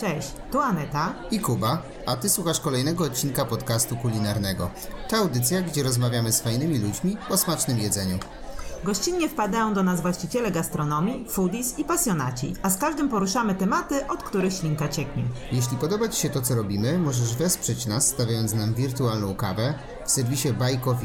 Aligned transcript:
Cześć, 0.00 0.32
tu 0.52 0.60
Aneta 0.60 1.14
i 1.30 1.40
Kuba, 1.40 1.82
a 2.06 2.16
ty 2.16 2.28
słuchasz 2.28 2.60
kolejnego 2.60 3.04
odcinka 3.04 3.44
podcastu 3.44 3.96
kulinarnego. 3.96 4.70
To 5.08 5.16
audycja, 5.16 5.62
gdzie 5.62 5.82
rozmawiamy 5.82 6.32
z 6.32 6.40
fajnymi 6.40 6.78
ludźmi 6.78 7.16
o 7.30 7.36
smacznym 7.36 7.78
jedzeniu. 7.78 8.18
Gościnnie 8.84 9.28
wpadają 9.28 9.74
do 9.74 9.82
nas 9.82 10.00
właściciele 10.00 10.50
gastronomii, 10.50 11.26
foodies 11.28 11.78
i 11.78 11.84
pasjonaci, 11.84 12.54
a 12.62 12.70
z 12.70 12.78
każdym 12.78 13.08
poruszamy 13.08 13.54
tematy, 13.54 14.06
od 14.06 14.22
których 14.22 14.52
ślinka 14.52 14.88
cieknie. 14.88 15.22
Jeśli 15.52 15.76
podoba 15.76 16.08
Ci 16.08 16.20
się 16.20 16.30
to, 16.30 16.42
co 16.42 16.54
robimy, 16.54 16.98
możesz 16.98 17.36
wesprzeć 17.36 17.86
nas, 17.86 18.06
stawiając 18.06 18.54
nam 18.54 18.74
wirtualną 18.74 19.34
kawę 19.34 19.74
w 20.10 20.12
serwisie 20.12 20.48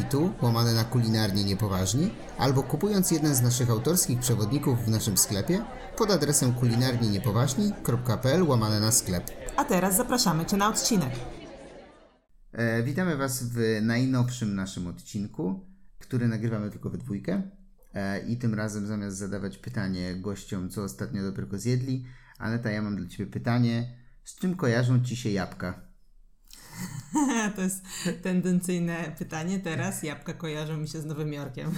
Tu, 0.10 0.34
łamane 0.42 0.74
na 0.74 0.84
kulinarnie 0.84 1.44
niepoważni, 1.44 2.12
albo 2.38 2.64
kupując 2.64 3.12
jeden 3.12 3.36
z 3.36 3.42
naszych 3.42 3.70
autorskich 3.70 4.20
przewodników 4.20 4.86
w 4.86 4.90
naszym 4.90 5.18
sklepie 5.18 5.66
pod 5.98 6.12
adresem 6.12 6.54
kulinarnieniepoważni.pl 6.54 8.44
łamane 8.44 8.80
na 8.80 8.92
sklep. 8.92 9.24
A 9.58 9.66
teraz 9.66 9.98
zapraszamy 9.98 10.46
Cię 10.46 10.58
na 10.58 10.70
odcinek. 10.70 11.10
E, 12.52 12.84
witamy 12.84 13.18
Was 13.18 13.44
w 13.44 13.80
najnowszym 13.82 14.56
naszym 14.56 14.88
odcinku, 14.88 15.66
który 16.00 16.28
nagrywamy 16.28 16.72
tylko 16.72 16.90
we 16.90 16.98
dwójkę. 16.98 17.42
E, 17.94 18.20
I 18.20 18.38
tym 18.38 18.54
razem 18.54 18.88
zamiast 18.88 19.18
zadawać 19.18 19.58
pytanie 19.58 20.16
gościom, 20.16 20.70
co 20.70 20.84
ostatnio 20.84 21.24
dobrego 21.24 21.58
zjedli, 21.58 22.06
Aneta, 22.38 22.72
ja 22.72 22.82
mam 22.82 22.96
dla 22.96 23.08
Ciebie 23.08 23.32
pytanie. 23.32 23.98
Z 24.24 24.36
czym 24.36 24.56
kojarzą 24.56 25.04
Ci 25.04 25.16
się 25.16 25.30
jabłka? 25.30 25.85
to 27.56 27.62
jest 27.62 27.84
tendencyjne 28.24 29.16
pytanie. 29.20 29.60
Teraz 29.60 30.04
jabłka 30.04 30.34
kojarzą 30.34 30.78
mi 30.78 30.88
się 30.88 31.02
z 31.02 31.06
Nowym 31.06 31.34
Jorkiem. 31.34 31.72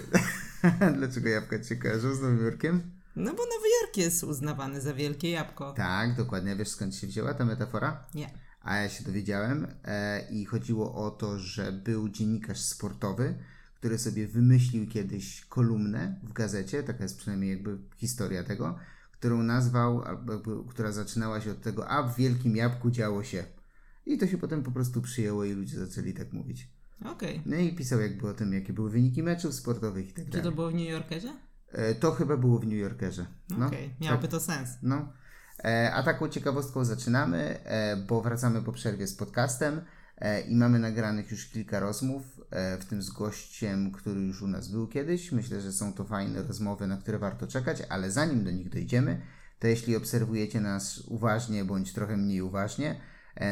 Dlaczego 0.98 1.30
jabłka 1.30 1.60
Ci 1.60 1.70
się 1.70 1.76
kojarzą 1.76 2.16
z 2.16 2.22
Nowym 2.22 2.46
Jorkiem? 2.46 2.92
No 3.16 3.32
bo 3.32 3.44
Nowy 3.44 3.68
Jork 3.82 3.98
jest 3.98 4.23
uznawany 4.23 4.82
za 4.82 4.94
wielkie 4.94 5.30
jabłko. 5.32 5.73
Tak, 5.73 6.16
dokładnie. 6.16 6.56
Wiesz 6.56 6.70
skąd 6.70 6.96
się 6.96 7.08
wzięła 7.08 7.34
ta 7.34 7.46
metafora? 7.46 8.04
Nie. 8.16 8.30
A 8.62 8.78
ja 8.78 8.89
się 8.89 9.04
dowiedziałem 9.04 9.67
e, 9.86 10.30
i 10.30 10.45
chodziło 10.45 10.95
o 11.06 11.11
to, 11.11 11.39
że 11.39 11.72
był 11.72 12.09
dziennikarz 12.09 12.59
sportowy, 12.59 13.36
który 13.76 13.98
sobie 13.98 14.28
wymyślił 14.28 14.88
kiedyś 14.88 15.45
kolumnę 15.45 16.20
w 16.23 16.34
gazecie, 16.34 16.84
taka 16.84 17.04
jest 17.04 17.17
przynajmniej 17.17 17.50
jakby 17.50 17.78
historia 17.95 18.44
tego, 18.44 18.80
którą 19.11 19.44
nazwał, 19.44 20.02
albo 20.02 20.39
która 20.70 20.92
zaczynała 20.92 21.42
się 21.42 21.52
od 21.52 21.61
tego, 21.61 21.89
a 21.89 22.04
w 22.04 22.16
Wielkim 22.16 22.56
Jabłku 22.56 22.92
działo 22.92 23.23
się. 23.23 23.45
I 24.08 24.17
to 24.17 24.27
się 24.27 24.38
potem 24.38 24.63
po 24.63 24.72
prostu 24.72 25.02
przyjęło 25.02 25.45
i 25.45 25.53
ludzie 25.53 25.86
zaczęli 25.86 26.13
tak 26.13 26.33
mówić. 26.33 26.69
Okej. 27.02 27.11
Okay. 27.11 27.41
No 27.45 27.55
i 27.55 27.75
pisał 27.75 28.02
jakby 28.02 28.30
o 28.30 28.33
tym, 28.33 28.53
jakie 28.53 28.73
były 28.73 28.89
wyniki 28.89 29.23
meczów 29.23 29.53
sportowych 29.53 30.09
i 30.09 30.14
tak 30.14 30.25
dalej. 30.25 30.31
Czy 30.31 30.49
to 30.49 30.55
było 30.55 30.69
w 30.69 30.73
New 30.73 30.89
Yorkerze? 30.89 31.33
E, 31.72 31.95
to 31.95 32.11
chyba 32.11 32.38
było 32.38 32.59
w 32.59 32.66
New 32.66 32.80
Yorkerze. 32.80 33.25
No, 33.49 33.67
Okej, 33.67 33.86
okay. 33.86 33.95
miałoby 34.02 34.22
tak, 34.22 34.31
to 34.31 34.39
sens. 34.39 34.69
No. 34.81 35.14
E, 35.64 35.94
a 35.94 36.03
taką 36.03 36.30
ciekawostką 36.30 36.86
zaczynamy, 36.86 37.64
e, 37.64 37.97
bo 37.97 38.22
wracamy 38.22 38.61
po 38.61 38.72
przerwie 38.72 39.08
z 39.08 39.16
podcastem. 39.16 39.81
E, 40.17 40.42
i 40.42 40.55
mamy 40.55 40.80
nagranych 40.80 41.31
już 41.31 41.49
kilka 41.49 41.80
rozmów, 41.80 42.42
e, 42.52 42.77
w 42.77 42.86
tym 42.86 43.02
z 43.02 43.09
gościem, 43.09 43.92
który 43.92 44.21
już 44.21 44.42
u 44.42 44.47
nas 44.47 44.71
był 44.71 44.88
kiedyś. 44.88 45.31
Myślę, 45.31 45.61
że 45.61 45.71
są 45.71 45.94
to 45.94 46.05
fajne 46.05 46.44
rozmowy, 46.44 46.88
na 46.88 46.97
które 46.97 47.19
warto 47.19 47.47
czekać, 47.47 47.83
ale 47.89 48.11
zanim 48.11 48.44
do 48.44 48.52
nich 48.52 48.69
dojdziemy, 48.69 49.21
to 49.59 49.67
jeśli 49.67 49.95
obserwujecie 49.95 50.61
nas 50.61 50.97
uważnie 50.97 51.66
bądź 51.66 51.94
trochę 51.94 52.17
mniej 52.17 52.42
uważnie 52.42 53.02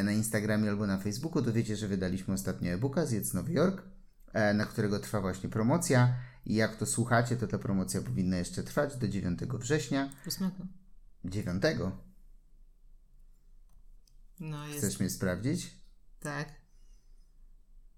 na 0.04 0.12
Instagramie 0.12 0.70
albo 0.70 0.86
na 0.86 0.98
Facebooku, 0.98 1.42
to 1.42 1.52
wiecie, 1.52 1.76
że 1.76 1.88
wydaliśmy 1.88 2.34
ostatnio 2.34 2.72
e-booka 2.72 3.06
Zjedz 3.06 3.34
Nowy 3.34 3.52
Jork, 3.52 3.82
na 4.54 4.66
którego 4.66 4.98
trwa 4.98 5.20
właśnie 5.20 5.48
promocja 5.48 6.16
i 6.46 6.54
jak 6.54 6.76
to 6.76 6.86
słuchacie, 6.86 7.36
to 7.36 7.46
ta 7.46 7.58
promocja 7.58 8.02
powinna 8.02 8.36
jeszcze 8.36 8.62
trwać 8.62 8.96
do 8.96 9.08
9 9.08 9.40
września. 9.40 10.10
8. 10.26 10.50
9. 11.24 11.62
No 14.40 14.66
jest... 14.66 14.78
Chcesz 14.78 15.00
mnie 15.00 15.10
sprawdzić? 15.10 15.76
Tak. 16.20 16.48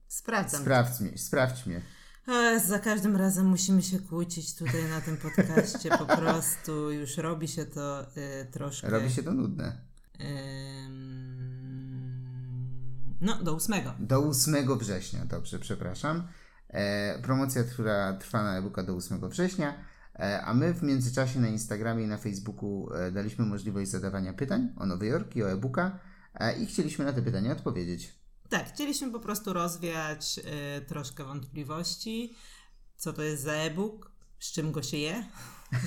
Sprawdzam. 0.08 0.60
Sprawdź 0.60 1.00
mnie, 1.00 1.18
sprawdź 1.18 1.66
mnie. 1.66 1.82
O, 2.26 2.60
za 2.60 2.78
każdym 2.78 3.16
razem 3.16 3.46
musimy 3.46 3.82
się 3.82 3.98
kłócić 3.98 4.54
tutaj 4.54 4.84
na 4.84 5.00
tym 5.00 5.16
podcaście. 5.16 5.90
Po 5.90 6.06
prostu 6.06 6.90
już 6.90 7.16
robi 7.16 7.48
się 7.48 7.66
to 7.66 8.06
y, 8.16 8.46
troszkę. 8.50 8.90
Robi 8.90 9.10
się 9.10 9.22
to 9.22 9.32
nudne. 9.34 9.80
No, 13.20 13.42
do 13.42 13.54
8. 13.54 13.74
Do 13.98 14.18
8 14.18 14.78
września, 14.78 15.24
dobrze, 15.24 15.58
przepraszam. 15.58 16.28
E, 16.68 17.22
promocja, 17.22 17.64
która 17.64 18.12
trwa 18.12 18.42
na 18.42 18.58
e-booka 18.58 18.82
do 18.82 18.94
8 18.94 19.28
września. 19.28 19.84
E, 20.18 20.42
a 20.42 20.54
my 20.54 20.74
w 20.74 20.82
międzyczasie 20.82 21.40
na 21.40 21.48
Instagramie 21.48 22.04
i 22.04 22.06
na 22.06 22.18
Facebooku 22.18 22.92
e, 22.94 23.12
daliśmy 23.12 23.46
możliwość 23.46 23.90
zadawania 23.90 24.32
pytań 24.32 24.68
o 24.76 24.86
Nowy 24.86 25.06
Jork 25.06 25.36
i 25.36 25.42
o 25.42 25.50
e-booka 25.50 25.98
i 26.60 26.66
chcieliśmy 26.66 27.04
na 27.04 27.12
te 27.12 27.22
pytania 27.22 27.52
odpowiedzieć. 27.52 28.18
Tak, 28.48 28.72
chcieliśmy 28.72 29.10
po 29.12 29.20
prostu 29.20 29.52
rozwiać 29.52 30.40
y, 30.78 30.86
troszkę 30.86 31.24
wątpliwości, 31.24 32.36
co 32.96 33.12
to 33.12 33.22
jest 33.22 33.42
za 33.42 33.52
e-book, 33.52 34.12
z 34.38 34.52
czym 34.52 34.72
go 34.72 34.82
się 34.82 34.96
je, 34.96 35.24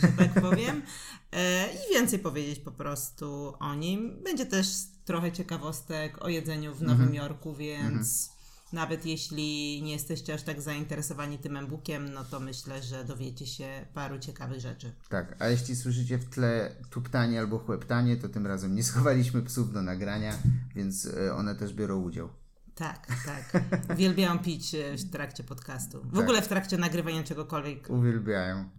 że 0.02 0.08
tak 0.08 0.42
powiem, 0.42 0.78
y, 0.78 1.38
i 1.74 1.94
więcej 1.94 2.20
powiedzieć 2.20 2.60
po 2.60 2.72
prostu 2.72 3.54
o 3.60 3.76
nim. 3.76 4.24
Będzie 4.24 4.46
też 4.46 4.68
trochę 5.06 5.32
ciekawostek 5.32 6.26
o 6.26 6.30
jedzeniu 6.30 6.76
w 6.76 6.82
Nowym 6.82 7.08
mhm. 7.08 7.16
Jorku, 7.16 7.56
więc 7.56 8.30
mhm. 8.30 8.40
nawet 8.74 9.06
jeśli 9.06 9.82
nie 9.84 9.92
jesteście 9.92 10.34
aż 10.34 10.44
tak 10.44 10.62
zainteresowani 10.62 11.38
tym 11.38 11.58
e-bookiem, 11.58 12.14
no 12.14 12.24
to 12.24 12.40
myślę, 12.40 12.84
że 12.84 13.06
dowiecie 13.06 13.48
się 13.48 13.86
paru 13.94 14.20
ciekawych 14.20 14.60
rzeczy. 14.60 14.94
Tak, 15.10 15.36
a 15.40 15.48
jeśli 15.48 15.76
słyszycie 15.76 16.18
w 16.18 16.30
tle 16.30 16.76
tuptanie 16.90 17.40
albo 17.40 17.60
chłeptanie, 17.60 18.18
to 18.18 18.30
tym 18.30 18.48
razem 18.48 18.76
nie 18.76 18.84
schowaliśmy 18.84 19.42
psów 19.42 19.74
do 19.74 19.82
nagrania, 19.82 20.38
więc 20.76 21.06
y, 21.06 21.34
one 21.34 21.56
też 21.56 21.74
biorą 21.74 22.02
udział. 22.02 22.30
Tak, 22.76 23.08
tak. 23.26 23.64
Uwielbiają 23.94 24.40
pić 24.40 24.76
e, 24.76 24.98
w 24.98 25.12
trakcie 25.12 25.44
podcastu. 25.44 26.02
W 26.04 26.12
tak. 26.12 26.24
ogóle 26.24 26.42
w 26.42 26.48
trakcie 26.48 26.78
nagrywania 26.78 27.24
czegokolwiek. 27.24 27.90
Uwielbiają. 27.90 28.70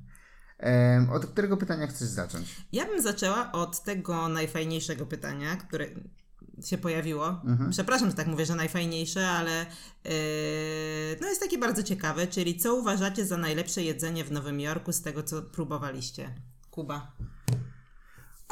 Od 1.13 1.27
którego 1.27 1.57
pytania 1.57 1.87
chcesz 1.87 2.09
zacząć? 2.09 2.47
Ja 2.73 2.87
bym 2.87 3.03
zaczęła 3.03 3.53
od 3.53 3.83
tego 3.83 4.29
najfajniejszego 4.29 5.07
pytania, 5.07 5.57
które 5.57 5.87
się 6.65 6.79
pojawiło. 6.79 7.29
Mhm. 7.29 7.71
Przepraszam, 7.71 8.11
że 8.11 8.17
tak 8.17 8.27
mówię, 8.27 8.47
że 8.47 8.55
najfajniejsze, 8.55 9.29
ale 9.29 9.67
yy, 10.05 10.11
no 11.21 11.29
jest 11.29 11.41
takie 11.41 11.59
bardzo 11.59 11.83
ciekawe, 11.83 12.27
czyli 12.27 12.59
co 12.59 12.75
uważacie 12.75 13.27
za 13.27 13.37
najlepsze 13.37 13.83
jedzenie 13.83 14.25
w 14.25 14.33
Nowym 14.33 14.61
Jorku 14.61 14.93
z 14.93 15.03
tego, 15.03 15.23
co 15.23 15.43
próbowaliście? 15.43 16.35
Kuba. 16.71 17.13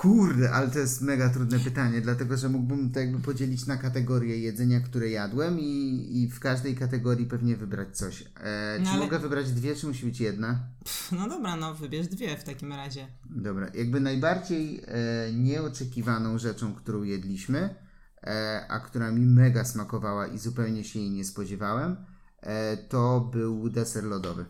Kurde, 0.00 0.50
ale 0.50 0.70
to 0.70 0.78
jest 0.78 1.02
mega 1.02 1.28
trudne 1.28 1.58
pytanie, 1.58 2.00
dlatego 2.00 2.36
że 2.36 2.48
mógłbym 2.48 2.90
to 2.90 3.00
jakby 3.00 3.18
podzielić 3.18 3.66
na 3.66 3.76
kategorie 3.76 4.38
jedzenia, 4.38 4.80
które 4.80 5.10
jadłem 5.10 5.60
i, 5.60 6.08
i 6.12 6.28
w 6.28 6.40
każdej 6.40 6.74
kategorii 6.74 7.26
pewnie 7.26 7.56
wybrać 7.56 7.96
coś. 7.96 8.22
E, 8.22 8.76
no 8.78 8.84
czy 8.84 8.90
ale... 8.90 9.00
mogę 9.00 9.18
wybrać 9.18 9.52
dwie, 9.52 9.76
czy 9.76 9.86
musi 9.86 10.06
być 10.06 10.20
jedna? 10.20 10.60
Pff, 10.84 11.12
no 11.12 11.28
dobra, 11.28 11.56
no 11.56 11.74
wybierz 11.74 12.08
dwie 12.08 12.36
w 12.36 12.44
takim 12.44 12.72
razie. 12.72 13.06
Dobra, 13.30 13.70
jakby 13.74 14.00
najbardziej 14.00 14.82
e, 14.86 15.32
nieoczekiwaną 15.32 16.38
rzeczą, 16.38 16.74
którą 16.74 17.02
jedliśmy, 17.02 17.74
e, 18.22 18.66
a 18.68 18.80
która 18.80 19.12
mi 19.12 19.26
mega 19.26 19.64
smakowała 19.64 20.26
i 20.26 20.38
zupełnie 20.38 20.84
się 20.84 20.98
jej 20.98 21.10
nie 21.10 21.24
spodziewałem, 21.24 21.96
e, 22.40 22.76
to 22.76 23.20
był 23.20 23.70
deser 23.70 24.04
lodowy. 24.04 24.44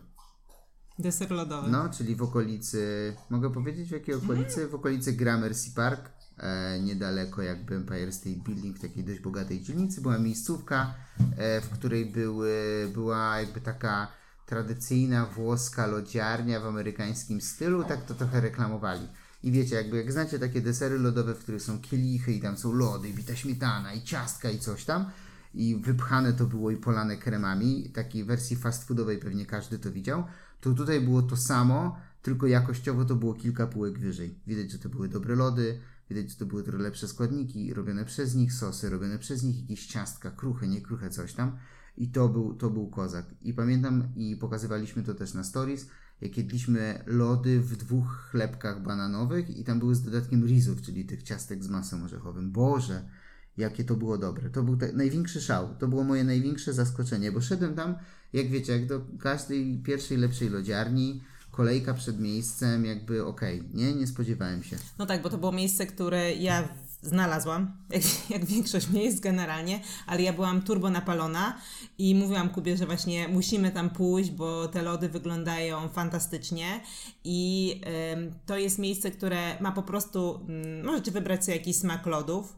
Deser 1.01 1.31
lodowy. 1.31 1.71
No, 1.71 1.89
czyli 1.89 2.15
w 2.15 2.21
okolicy, 2.21 3.13
mogę 3.29 3.51
powiedzieć 3.51 3.89
w 3.89 3.91
jakiej 3.91 4.15
okolicy? 4.15 4.67
W 4.67 4.75
okolicy 4.75 5.13
Gramercy 5.13 5.71
Park, 5.75 6.09
e, 6.37 6.79
niedaleko 6.79 7.41
jakby 7.41 7.75
Empire 7.75 8.13
State 8.13 8.35
Building, 8.35 8.77
w 8.77 8.81
takiej 8.81 9.03
dość 9.03 9.19
bogatej 9.19 9.61
dzielnicy, 9.61 10.01
była 10.01 10.17
miejscówka, 10.17 10.93
e, 11.37 11.61
w 11.61 11.69
której 11.69 12.05
były, 12.05 12.87
była 12.93 13.39
jakby 13.39 13.61
taka 13.61 14.07
tradycyjna 14.45 15.25
włoska 15.25 15.87
lodziarnia 15.87 16.59
w 16.59 16.65
amerykańskim 16.65 17.41
stylu, 17.41 17.83
tak 17.83 18.05
to 18.05 18.13
trochę 18.13 18.41
reklamowali. 18.41 19.07
I 19.43 19.51
wiecie, 19.51 19.75
jakby 19.75 19.97
jak 19.97 20.11
znacie 20.11 20.39
takie 20.39 20.61
desery 20.61 20.99
lodowe, 20.99 21.35
w 21.35 21.39
których 21.39 21.61
są 21.61 21.79
kielichy 21.79 22.31
i 22.33 22.41
tam 22.41 22.57
są 22.57 22.73
lody, 22.73 23.09
i 23.09 23.13
bita 23.13 23.35
śmietana 23.35 23.93
i 23.93 24.01
ciastka 24.01 24.49
i 24.49 24.59
coś 24.59 24.85
tam, 24.85 25.05
i 25.53 25.75
wypchane 25.75 26.33
to 26.33 26.45
było 26.45 26.71
i 26.71 26.77
polane 26.77 27.17
kremami, 27.17 27.89
takiej 27.89 28.23
wersji 28.23 28.55
fast 28.55 28.87
foodowej 28.87 29.17
pewnie 29.17 29.45
każdy 29.45 29.79
to 29.79 29.91
widział, 29.91 30.23
to 30.61 30.73
tutaj 30.73 31.01
było 31.01 31.21
to 31.21 31.37
samo, 31.37 31.97
tylko 32.21 32.47
jakościowo 32.47 33.05
to 33.05 33.15
było 33.15 33.33
kilka 33.33 33.67
półek 33.67 33.99
wyżej. 33.99 34.39
Widać, 34.47 34.71
że 34.71 34.79
to 34.79 34.89
były 34.89 35.09
dobre 35.09 35.35
lody, 35.35 35.79
widać, 36.09 36.29
że 36.29 36.37
to 36.37 36.45
były 36.45 36.63
trochę 36.63 36.83
lepsze 36.83 37.07
składniki, 37.07 37.73
robione 37.73 38.05
przez 38.05 38.35
nich 38.35 38.53
sosy, 38.53 38.89
robione 38.89 39.19
przez 39.19 39.43
nich 39.43 39.61
jakieś 39.61 39.87
ciastka, 39.87 40.31
kruche, 40.31 40.67
nie 40.67 40.81
kruche, 40.81 41.09
coś 41.09 41.33
tam. 41.33 41.57
I 41.97 42.11
to 42.11 42.29
był, 42.29 42.53
to 42.53 42.69
był 42.69 42.89
kozak. 42.89 43.25
I 43.41 43.53
pamiętam, 43.53 44.03
i 44.15 44.35
pokazywaliśmy 44.35 45.03
to 45.03 45.13
też 45.13 45.33
na 45.33 45.43
stories, 45.43 45.87
jak 46.21 46.37
jedliśmy 46.37 47.03
lody 47.05 47.61
w 47.61 47.77
dwóch 47.77 48.27
chlebkach 48.31 48.83
bananowych 48.83 49.49
i 49.49 49.63
tam 49.63 49.79
były 49.79 49.95
z 49.95 50.03
dodatkiem 50.03 50.45
rizów, 50.45 50.81
czyli 50.81 51.05
tych 51.05 51.23
ciastek 51.23 51.63
z 51.63 51.69
masą 51.69 52.03
orzechowym. 52.03 52.51
Boże, 52.51 53.09
jakie 53.57 53.83
to 53.83 53.95
było 53.95 54.17
dobre. 54.17 54.49
To 54.49 54.63
był 54.63 54.77
największy 54.93 55.41
szał. 55.41 55.75
To 55.75 55.87
było 55.87 56.03
moje 56.03 56.23
największe 56.23 56.73
zaskoczenie, 56.73 57.31
bo 57.31 57.41
szedłem 57.41 57.75
tam, 57.75 57.95
jak 58.33 58.49
wiecie, 58.49 58.73
jak 58.73 58.87
do 58.87 59.01
każdej 59.19 59.77
pierwszej 59.83 60.17
lepszej 60.17 60.49
lodziarni, 60.49 61.21
kolejka 61.51 61.93
przed 61.93 62.19
miejscem, 62.19 62.85
jakby 62.85 63.25
okej, 63.25 63.59
okay, 63.59 63.69
nie, 63.73 63.93
nie 63.93 64.07
spodziewałem 64.07 64.63
się. 64.63 64.77
No 64.99 65.05
tak, 65.05 65.21
bo 65.21 65.29
to 65.29 65.37
było 65.37 65.51
miejsce, 65.51 65.85
które 65.85 66.35
ja 66.35 66.67
znalazłam, 67.01 67.71
jak, 67.89 68.29
jak, 68.29 68.45
większość 68.45 68.89
miejsc 68.89 69.19
generalnie, 69.19 69.81
ale 70.07 70.21
ja 70.21 70.33
byłam 70.33 70.61
turbo 70.61 70.89
napalona 70.89 71.57
i 71.97 72.15
mówiłam 72.15 72.49
Kubie, 72.49 72.77
że 72.77 72.85
właśnie 72.85 73.27
musimy 73.27 73.71
tam 73.71 73.89
pójść, 73.89 74.31
bo 74.31 74.67
te 74.67 74.81
lody 74.81 75.09
wyglądają 75.09 75.89
fantastycznie 75.89 76.81
i 77.23 77.75
y, 78.17 78.33
to 78.45 78.57
jest 78.57 78.79
miejsce, 78.79 79.11
które 79.11 79.57
ma 79.61 79.71
po 79.71 79.83
prostu, 79.83 80.39
y, 80.79 80.83
możecie 80.83 81.11
wybrać 81.11 81.45
sobie 81.45 81.57
jakiś 81.57 81.75
smak 81.75 82.05
lodów, 82.05 82.55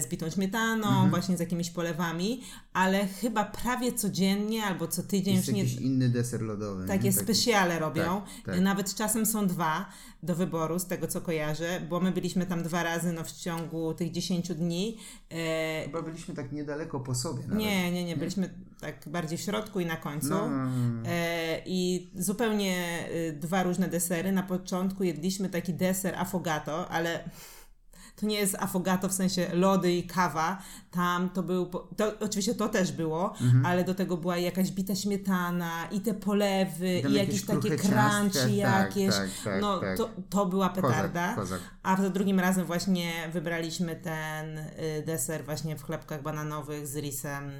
z 0.00 0.06
bitą 0.06 0.30
śmietaną, 0.30 0.88
mhm. 0.88 1.10
właśnie 1.10 1.36
z 1.36 1.40
jakimiś 1.40 1.70
polewami, 1.70 2.40
ale 2.72 3.06
chyba 3.06 3.44
prawie 3.44 3.92
codziennie 3.92 4.64
albo 4.64 4.88
co 4.88 5.02
tydzień 5.02 5.34
jest 5.34 5.48
już 5.48 5.56
nie... 5.56 5.62
jakiś 5.62 5.80
inny 5.80 6.08
deser 6.08 6.42
lodowy. 6.42 6.86
Takie 6.86 7.04
nie? 7.04 7.12
specjale 7.12 7.78
robią. 7.78 8.22
Tak, 8.44 8.54
tak. 8.54 8.60
Nawet 8.60 8.94
czasem 8.94 9.26
są 9.26 9.46
dwa 9.46 9.86
do 10.22 10.34
wyboru, 10.34 10.78
z 10.78 10.86
tego 10.86 11.06
co 11.06 11.20
kojarzę, 11.20 11.80
bo 11.88 12.00
my 12.00 12.12
byliśmy 12.12 12.46
tam 12.46 12.62
dwa 12.62 12.82
razy 12.82 13.12
no, 13.12 13.24
w 13.24 13.32
ciągu 13.32 13.94
tych 13.94 14.10
10 14.10 14.48
dni. 14.48 14.98
E... 15.30 15.84
Chyba 15.84 16.02
byliśmy 16.02 16.34
tak 16.34 16.52
niedaleko 16.52 17.00
po 17.00 17.14
sobie. 17.14 17.42
Nawet. 17.42 17.58
Nie, 17.58 17.92
nie, 17.92 18.04
nie, 18.04 18.16
byliśmy 18.16 18.54
tak 18.80 19.08
bardziej 19.08 19.38
w 19.38 19.40
środku 19.40 19.80
i 19.80 19.86
na 19.86 19.96
końcu. 19.96 20.28
No. 20.28 20.50
E, 21.06 21.62
I 21.66 22.10
zupełnie 22.14 23.08
dwa 23.40 23.62
różne 23.62 23.88
desery. 23.88 24.32
Na 24.32 24.42
początku 24.42 25.04
jedliśmy 25.04 25.48
taki 25.48 25.74
deser 25.74 26.14
affogato, 26.14 26.88
ale 26.88 27.30
to 28.20 28.26
nie 28.26 28.38
jest 28.38 28.56
affogato 28.58 29.08
w 29.08 29.12
sensie 29.12 29.50
lody 29.52 29.92
i 29.92 30.06
kawa. 30.06 30.62
Tam 30.90 31.30
to 31.30 31.42
był, 31.42 31.70
to, 31.96 32.12
oczywiście 32.20 32.54
to 32.54 32.68
też 32.68 32.92
było, 32.92 33.34
mhm. 33.40 33.66
ale 33.66 33.84
do 33.84 33.94
tego 33.94 34.16
była 34.16 34.36
jakaś 34.36 34.70
bita 34.70 34.94
śmietana 34.94 35.88
i 35.90 36.00
te 36.00 36.14
polewy 36.14 36.98
i, 36.98 37.06
i 37.06 37.14
jakieś 37.14 37.44
takie 37.44 37.76
crunchy 37.76 38.32
tak, 38.32 38.54
jakieś. 38.54 39.14
Tak, 39.14 39.28
tak, 39.44 39.60
no 39.60 39.78
tak. 39.78 39.96
To, 39.96 40.10
to 40.30 40.46
była 40.46 40.68
petarda. 40.68 41.34
Kozak, 41.34 41.58
kozak. 41.58 41.60
A 41.82 42.02
za 42.02 42.10
drugim 42.10 42.40
razem 42.40 42.66
właśnie 42.66 43.12
wybraliśmy 43.32 43.96
ten 43.96 44.58
y, 44.58 45.02
deser 45.06 45.44
właśnie 45.44 45.76
w 45.76 45.82
chlebkach 45.82 46.22
bananowych 46.22 46.86
z 46.86 46.96
risem 46.96 47.52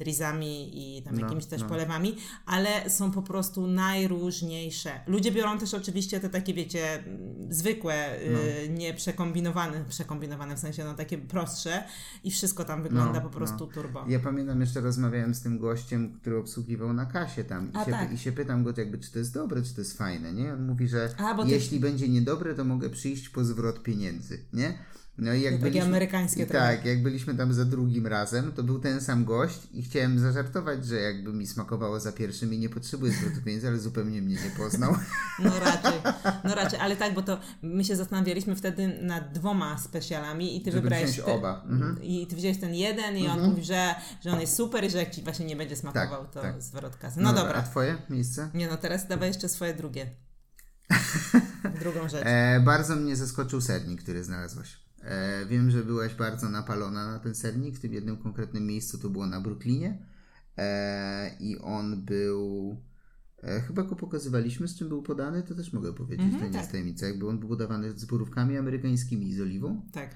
rizami 0.00 0.70
i 0.98 1.02
tam 1.02 1.14
no, 1.14 1.20
jakimiś 1.20 1.46
też 1.46 1.62
no. 1.62 1.68
polewami, 1.68 2.16
ale 2.46 2.90
są 2.90 3.10
po 3.10 3.22
prostu 3.22 3.66
najróżniejsze. 3.66 4.90
Ludzie 5.06 5.32
biorą 5.32 5.58
też 5.58 5.74
oczywiście 5.74 6.20
te 6.20 6.28
takie, 6.28 6.54
wiecie, 6.54 7.04
zwykłe, 7.50 8.18
no. 8.32 8.38
y, 8.38 8.68
nieprzekombinowane, 8.68 9.84
przekombinowane 9.88 10.56
w 10.56 10.58
sensie, 10.58 10.84
no 10.84 10.94
takie 10.94 11.18
prostsze 11.18 11.84
i 12.24 12.30
wszystko 12.30 12.64
tam 12.64 12.82
wygląda 12.82 13.20
no, 13.20 13.20
po 13.20 13.30
prostu 13.30 13.66
no. 13.66 13.72
turbo. 13.72 14.04
Ja 14.08 14.18
pamiętam 14.18 14.60
jeszcze 14.60 14.80
rozmawiałem 14.80 15.34
z 15.34 15.42
tym 15.42 15.58
gościem, 15.58 16.12
który 16.20 16.36
obsługiwał 16.36 16.92
na 16.92 17.06
kasie 17.06 17.44
tam 17.44 17.72
i, 17.72 17.76
A, 17.76 17.84
się, 17.84 17.90
tak. 17.90 18.12
i 18.12 18.18
się 18.18 18.32
pytam 18.32 18.64
go 18.64 18.72
jakby, 18.76 18.98
czy 18.98 19.12
to 19.12 19.18
jest 19.18 19.34
dobre, 19.34 19.62
czy 19.62 19.74
to 19.74 19.80
jest 19.80 19.98
fajne, 19.98 20.32
nie? 20.32 20.52
On 20.52 20.66
mówi, 20.66 20.88
że 20.88 21.14
A, 21.18 21.36
jeśli 21.46 21.80
ty... 21.80 21.86
będzie 21.86 22.08
niedobre, 22.08 22.54
to 22.54 22.64
mogę 22.64 22.90
przyjść 22.90 23.28
po 23.28 23.44
zwrot 23.44 23.82
pieniędzy, 23.82 24.44
nie? 24.52 24.78
No 25.20 25.34
i 25.34 25.42
jak 25.42 25.60
byliśmy, 25.60 25.82
amerykańskie 25.82 26.42
i 26.42 26.46
Tak, 26.46 26.84
jak 26.84 27.02
byliśmy 27.02 27.34
tam 27.34 27.54
za 27.54 27.64
drugim 27.64 28.06
razem, 28.06 28.52
to 28.52 28.62
był 28.62 28.78
ten 28.78 29.00
sam 29.00 29.24
gość 29.24 29.58
i 29.72 29.82
chciałem 29.82 30.18
zażartować, 30.18 30.86
że 30.86 30.96
jakby 30.96 31.32
mi 31.32 31.46
smakowało 31.46 32.00
za 32.00 32.12
pierwszym 32.12 32.54
i 32.54 32.58
nie 32.58 32.68
potrzebuję 32.68 33.12
zwrotu 33.12 33.42
pieniędzy, 33.44 33.68
ale 33.68 33.78
zupełnie 33.78 34.22
mnie 34.22 34.34
nie 34.34 34.50
poznał. 34.56 34.96
No 35.44 35.60
raczej, 35.60 36.00
no 36.44 36.54
raczej, 36.54 36.80
ale 36.80 36.96
tak, 36.96 37.14
bo 37.14 37.22
to 37.22 37.40
my 37.62 37.84
się 37.84 37.96
zastanawialiśmy 37.96 38.56
wtedy 38.56 38.98
nad 39.02 39.32
dwoma 39.32 39.78
specjalami 39.78 40.56
i 40.56 40.60
ty 40.60 40.70
Żeby 40.70 40.82
wybrałeś 40.82 41.18
oba. 41.18 41.64
Mhm. 41.68 42.02
I 42.02 42.26
ty 42.26 42.36
wziąłeś 42.36 42.58
ten 42.58 42.74
jeden 42.74 43.16
i 43.16 43.20
mhm. 43.20 43.40
on 43.40 43.50
mówi, 43.50 43.64
że, 43.64 43.94
że 44.24 44.30
on 44.30 44.40
jest 44.40 44.56
super 44.56 44.84
i 44.84 44.90
że 44.90 44.98
jak 44.98 45.10
ci 45.10 45.22
właśnie 45.22 45.46
nie 45.46 45.56
będzie 45.56 45.76
smakował, 45.76 46.24
tak, 46.24 46.32
to 46.32 46.40
tak. 46.40 46.62
zwrot 46.62 46.96
kasy. 46.96 47.20
No, 47.20 47.32
no 47.32 47.38
dobra. 47.38 47.54
A 47.58 47.62
twoje 47.62 47.96
miejsce? 48.10 48.50
Nie 48.54 48.68
no, 48.68 48.76
teraz 48.76 49.08
dawaj 49.08 49.28
jeszcze 49.28 49.48
swoje 49.48 49.74
drugie. 49.74 50.10
Drugą 51.80 52.08
rzecz. 52.08 52.22
E, 52.26 52.60
bardzo 52.60 52.96
mnie 52.96 53.16
zaskoczył 53.16 53.60
sernik, 53.60 54.02
który 54.02 54.24
znalazłaś. 54.24 54.80
E, 55.02 55.46
wiem, 55.46 55.70
że 55.70 55.84
byłaś 55.84 56.14
bardzo 56.14 56.48
napalona 56.48 57.12
na 57.12 57.18
ten 57.18 57.34
sernik. 57.34 57.76
W 57.76 57.80
tym 57.80 57.92
jednym 57.92 58.16
konkretnym 58.16 58.66
miejscu 58.66 58.98
to 58.98 59.10
było 59.10 59.26
na 59.26 59.40
Brooklynie. 59.40 59.98
E, 60.58 61.36
I 61.40 61.58
on 61.58 62.04
był. 62.04 62.76
E, 63.42 63.60
chyba 63.60 63.82
go 63.82 63.96
pokazywaliśmy, 63.96 64.68
z 64.68 64.78
czym 64.78 64.88
był 64.88 65.02
podany, 65.02 65.42
to 65.42 65.54
też 65.54 65.72
mogę 65.72 65.92
powiedzieć, 65.92 66.26
mm 66.26 66.36
-hmm, 66.36 66.40
to 66.40 66.46
nie 66.46 66.52
tak. 66.52 66.60
jest 66.60 66.70
tajemnica. 66.70 67.06
Jakby 67.06 67.28
on 67.28 67.38
był 67.38 67.48
podawany 67.48 67.98
z 67.98 68.04
borówkami 68.04 68.56
amerykańskimi 68.56 69.28
i 69.28 69.34
z 69.34 69.40
oliwą. 69.40 69.82
Tak. 69.92 70.14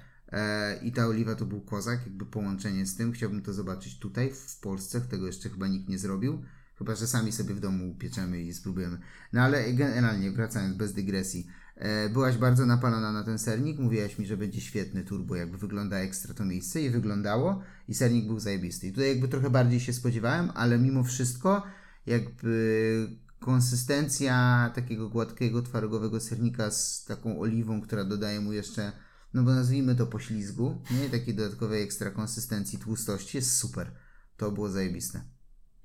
I 0.81 0.91
ta 0.91 1.07
oliwa 1.07 1.35
to 1.35 1.45
był 1.45 1.61
kozak, 1.61 1.99
jakby 2.05 2.25
połączenie 2.25 2.85
z 2.85 2.95
tym. 2.95 3.11
Chciałbym 3.11 3.41
to 3.41 3.53
zobaczyć 3.53 3.99
tutaj, 3.99 4.31
w 4.33 4.59
Polsce. 4.59 5.01
Tego 5.01 5.27
jeszcze 5.27 5.49
chyba 5.49 5.67
nikt 5.67 5.89
nie 5.89 5.99
zrobił. 5.99 6.41
Chyba, 6.77 6.95
że 6.95 7.07
sami 7.07 7.31
sobie 7.31 7.53
w 7.53 7.59
domu 7.59 7.95
pieczemy 7.99 8.41
i 8.41 8.53
spróbujemy. 8.53 8.97
No 9.33 9.41
ale 9.41 9.73
generalnie, 9.73 10.31
wracając 10.31 10.77
bez 10.77 10.93
dygresji. 10.93 11.47
E, 11.75 12.09
byłaś 12.09 12.37
bardzo 12.37 12.65
napalona 12.65 13.11
na 13.11 13.23
ten 13.23 13.39
sernik, 13.39 13.79
mówiłaś 13.79 14.17
mi, 14.19 14.25
że 14.25 14.37
będzie 14.37 14.61
świetny 14.61 15.03
turbo, 15.03 15.35
jakby 15.35 15.57
wygląda 15.57 15.97
ekstra 15.97 16.33
to 16.33 16.45
miejsce 16.45 16.81
i 16.81 16.89
wyglądało 16.89 17.61
i 17.87 17.93
sernik 17.93 18.27
był 18.27 18.39
zajebisty. 18.39 18.87
I 18.87 18.91
tutaj 18.91 19.09
jakby 19.09 19.27
trochę 19.27 19.49
bardziej 19.49 19.79
się 19.79 19.93
spodziewałem, 19.93 20.51
ale 20.55 20.77
mimo 20.77 21.03
wszystko 21.03 21.63
jakby 22.05 23.07
konsystencja 23.39 24.71
takiego 24.75 25.09
gładkiego, 25.09 25.61
twarogowego 25.61 26.19
sernika 26.19 26.71
z 26.71 27.05
taką 27.05 27.39
oliwą, 27.39 27.81
która 27.81 28.03
dodaje 28.03 28.39
mu 28.39 28.53
jeszcze, 28.53 28.91
no 29.33 29.43
bo 29.43 29.55
nazwijmy 29.55 29.95
to 29.95 30.07
poślizgu, 30.07 30.81
nie? 30.91 31.09
Takiej 31.09 31.35
dodatkowej 31.35 31.83
ekstra 31.83 32.11
konsystencji, 32.11 32.79
tłustości 32.79 33.37
jest 33.37 33.57
super. 33.57 33.91
To 34.37 34.51
było 34.51 34.69
zajebiste. 34.69 35.21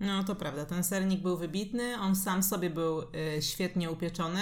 No 0.01 0.25
to 0.25 0.37
prawda, 0.37 0.67
ten 0.67 0.85
sernik 0.85 1.23
był 1.23 1.37
wybitny, 1.37 1.97
on 2.01 2.17
sam 2.17 2.43
sobie 2.43 2.71
był 2.71 3.01
y, 3.03 3.43
świetnie 3.43 3.91
upieczony. 3.91 4.41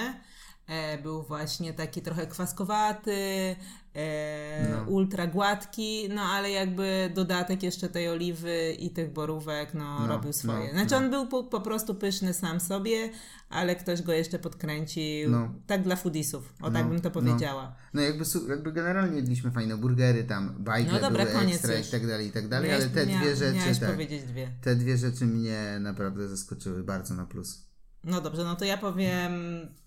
E, 0.68 0.98
był 0.98 1.22
właśnie 1.22 1.74
taki 1.74 2.02
trochę 2.02 2.26
kwaskowaty, 2.26 3.56
e, 3.94 4.68
no. 4.70 4.90
ultra 4.90 5.26
gładki, 5.26 6.08
no 6.14 6.22
ale 6.22 6.50
jakby 6.50 7.12
dodatek 7.14 7.62
jeszcze 7.62 7.88
tej 7.88 8.08
oliwy 8.08 8.76
i 8.78 8.90
tych 8.90 9.12
borówek, 9.12 9.74
no, 9.74 10.00
no 10.00 10.06
robił 10.06 10.32
swoje. 10.32 10.66
No, 10.66 10.72
znaczy 10.72 10.90
no. 10.90 10.96
on 10.96 11.10
był 11.10 11.26
po, 11.26 11.44
po, 11.44 11.60
prostu 11.60 11.94
pyszny 11.94 12.34
sam 12.34 12.60
sobie, 12.60 13.10
ale 13.50 13.76
ktoś 13.76 14.02
go 14.02 14.12
jeszcze 14.12 14.38
podkręcił, 14.38 15.30
no. 15.30 15.54
tak 15.66 15.82
dla 15.82 15.96
foodisów, 15.96 16.54
o 16.62 16.70
tak 16.70 16.84
no, 16.84 16.90
bym 16.90 17.00
to 17.00 17.10
powiedziała. 17.10 17.76
No, 17.94 18.02
jakby, 18.02 18.24
jakby 18.48 18.72
generalnie 18.72 19.16
jedliśmy 19.16 19.50
fajne 19.50 19.76
burgery, 19.76 20.24
tam 20.24 20.54
bajki 20.58 20.92
no 20.92 21.00
dobra, 21.00 21.26
były 21.26 21.38
ekstra 21.38 21.74
już. 21.74 21.88
i 21.88 21.90
tak 21.90 22.06
dalej, 22.06 22.26
i 22.26 22.32
tak 22.32 22.48
dalej, 22.48 22.72
ale 22.72 22.86
te 22.86 23.06
dwie 23.06 23.36
rzeczy, 23.36 23.80
tak, 23.80 23.90
powiedzieć 23.90 24.22
dwie. 24.22 24.50
te 24.60 24.76
dwie 24.76 24.96
rzeczy 24.96 25.26
mnie 25.26 25.78
naprawdę 25.80 26.28
zaskoczyły 26.28 26.82
bardzo 26.82 27.14
na 27.14 27.26
plus. 27.26 27.67
No 28.04 28.20
dobrze, 28.20 28.44
no 28.44 28.56
to 28.56 28.64
ja 28.64 28.78
powiem 28.78 29.32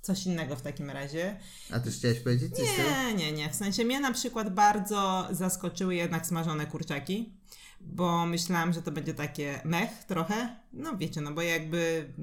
coś 0.02 0.26
innego 0.26 0.56
w 0.56 0.62
takim 0.62 0.90
razie. 0.90 1.40
A 1.72 1.80
ty 1.80 1.92
chciałeś 1.92 2.20
powiedzieć 2.20 2.56
coś? 2.56 2.68
Nie, 2.78 3.14
nie, 3.14 3.32
nie. 3.32 3.50
W 3.50 3.56
sensie 3.56 3.86
mnie 3.86 4.00
na 4.00 4.14
przykład 4.14 4.54
bardzo 4.54 5.28
zaskoczyły 5.32 5.96
jednak 5.96 6.28
smażone 6.28 6.66
kurczaki, 6.66 7.34
bo 7.82 8.26
myślałam, 8.26 8.74
że 8.74 8.82
to 8.82 8.92
będzie 8.92 9.14
takie 9.14 9.62
mech 9.66 10.04
trochę. 10.04 10.56
No 10.74 10.98
wiecie, 10.98 11.22
no 11.22 11.32
bo 11.32 11.42
jakby... 11.42 12.14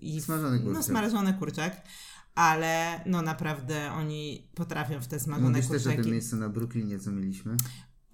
I, 0.00 0.20
smażony 0.20 0.58
kurczak. 0.58 0.74
No 0.74 0.82
smażony 0.82 1.34
kurczak. 1.34 1.82
Ale 2.34 3.00
no 3.06 3.22
naprawdę 3.22 3.92
oni 3.92 4.48
potrafią 4.54 5.00
w 5.00 5.06
te 5.06 5.20
smażone 5.20 5.48
Mówisz 5.48 5.66
kurczaki. 5.66 5.84
Mówisz 5.84 5.96
też 5.96 6.00
o 6.00 6.04
tym 6.04 6.12
miejscu 6.12 6.36
na 6.36 6.48
Brooklynie, 6.48 6.98
co 6.98 7.12
mieliśmy? 7.12 7.56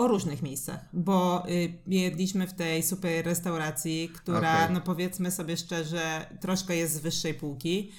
O 0.03 0.09
różnych 0.09 0.43
miejscach, 0.43 0.81
bo 0.93 1.49
y, 1.49 1.79
jedliśmy 1.87 2.47
w 2.47 2.53
tej 2.53 2.83
super 2.83 3.25
restauracji, 3.25 4.09
która, 4.15 4.55
okay. 4.65 4.71
no 4.75 4.81
powiedzmy 4.81 5.31
sobie 5.31 5.57
szczerze, 5.57 6.27
troszkę 6.41 6.77
jest 6.77 6.95
z 6.95 6.99
wyższej 6.99 7.35
półki 7.35 7.93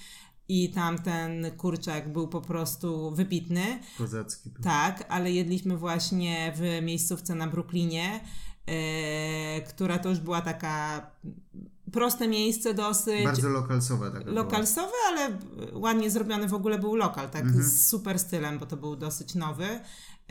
i 0.48 0.70
tam 0.70 1.00
ten 1.00 1.52
kurczak 1.58 2.14
był 2.14 2.28
po 2.28 2.42
prostu 2.42 3.12
wybitny. 3.12 3.80
Kozacki. 3.98 4.50
Był. 4.50 4.64
Tak, 4.64 5.06
ale 5.10 5.32
jedliśmy 5.32 5.78
właśnie 5.78 6.54
w 6.56 6.86
miejscówce 6.86 7.36
na 7.36 7.48
Brooklynie, 7.48 8.20
y, 8.70 9.62
która 9.62 10.00
to 10.00 10.10
już 10.10 10.20
była 10.20 10.42
taka 10.42 11.08
proste 11.92 12.28
miejsce 12.28 12.74
dosyć. 12.74 13.24
Bardzo 13.24 13.50
lokalsowe. 13.50 14.12
Tak 14.12 14.28
lokalsowe, 14.28 14.94
ale 15.08 15.38
ładnie 15.74 16.12
zrobiony 16.12 16.48
w 16.48 16.54
ogóle 16.54 16.80
był 16.80 16.96
lokal, 16.96 17.30
tak 17.30 17.42
mhm. 17.42 17.64
z 17.64 17.88
super 17.88 18.20
stylem, 18.20 18.60
bo 18.60 18.66
to 18.66 18.78
był 18.78 18.96
dosyć 18.96 19.36
nowy. 19.36 19.80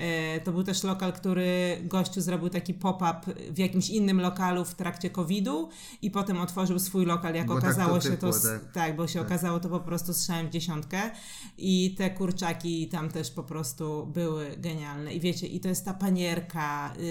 E, 0.02 0.40
to 0.40 0.52
był 0.52 0.62
też 0.62 0.82
lokal, 0.82 1.12
który 1.12 1.78
gościu 1.85 2.21
zrobił 2.21 2.49
taki 2.49 2.75
pop-up 2.75 3.35
w 3.50 3.59
jakimś 3.59 3.90
innym 3.90 4.21
lokalu 4.21 4.64
w 4.64 4.75
trakcie 4.75 5.11
COVID-u 5.11 5.68
i 6.02 6.11
potem 6.11 6.40
otworzył 6.40 6.78
swój 6.78 7.06
lokal, 7.06 7.35
jak 7.35 7.47
bo 7.47 7.54
okazało 7.54 7.92
tak 7.94 8.02
to 8.02 8.09
się 8.09 8.16
to. 8.16 8.32
Tak. 8.32 8.73
tak, 8.73 8.97
bo 8.97 9.06
się 9.06 9.18
tak. 9.18 9.28
okazało 9.28 9.61
to 9.61 9.68
po 9.68 9.80
prostu 9.80 10.14
strzałem 10.14 10.47
w 10.47 10.50
dziesiątkę. 10.50 11.11
I 11.59 11.94
te 11.99 12.11
kurczaki 12.11 12.88
tam 12.88 13.09
też 13.09 13.30
po 13.30 13.42
prostu 13.42 14.06
były 14.06 14.56
genialne. 14.59 15.14
I 15.14 15.21
wiecie, 15.21 15.47
i 15.47 15.61
to 15.61 15.68
jest 15.68 15.85
ta 15.85 15.94
panierka, 15.94 16.94
yy, 16.99 17.04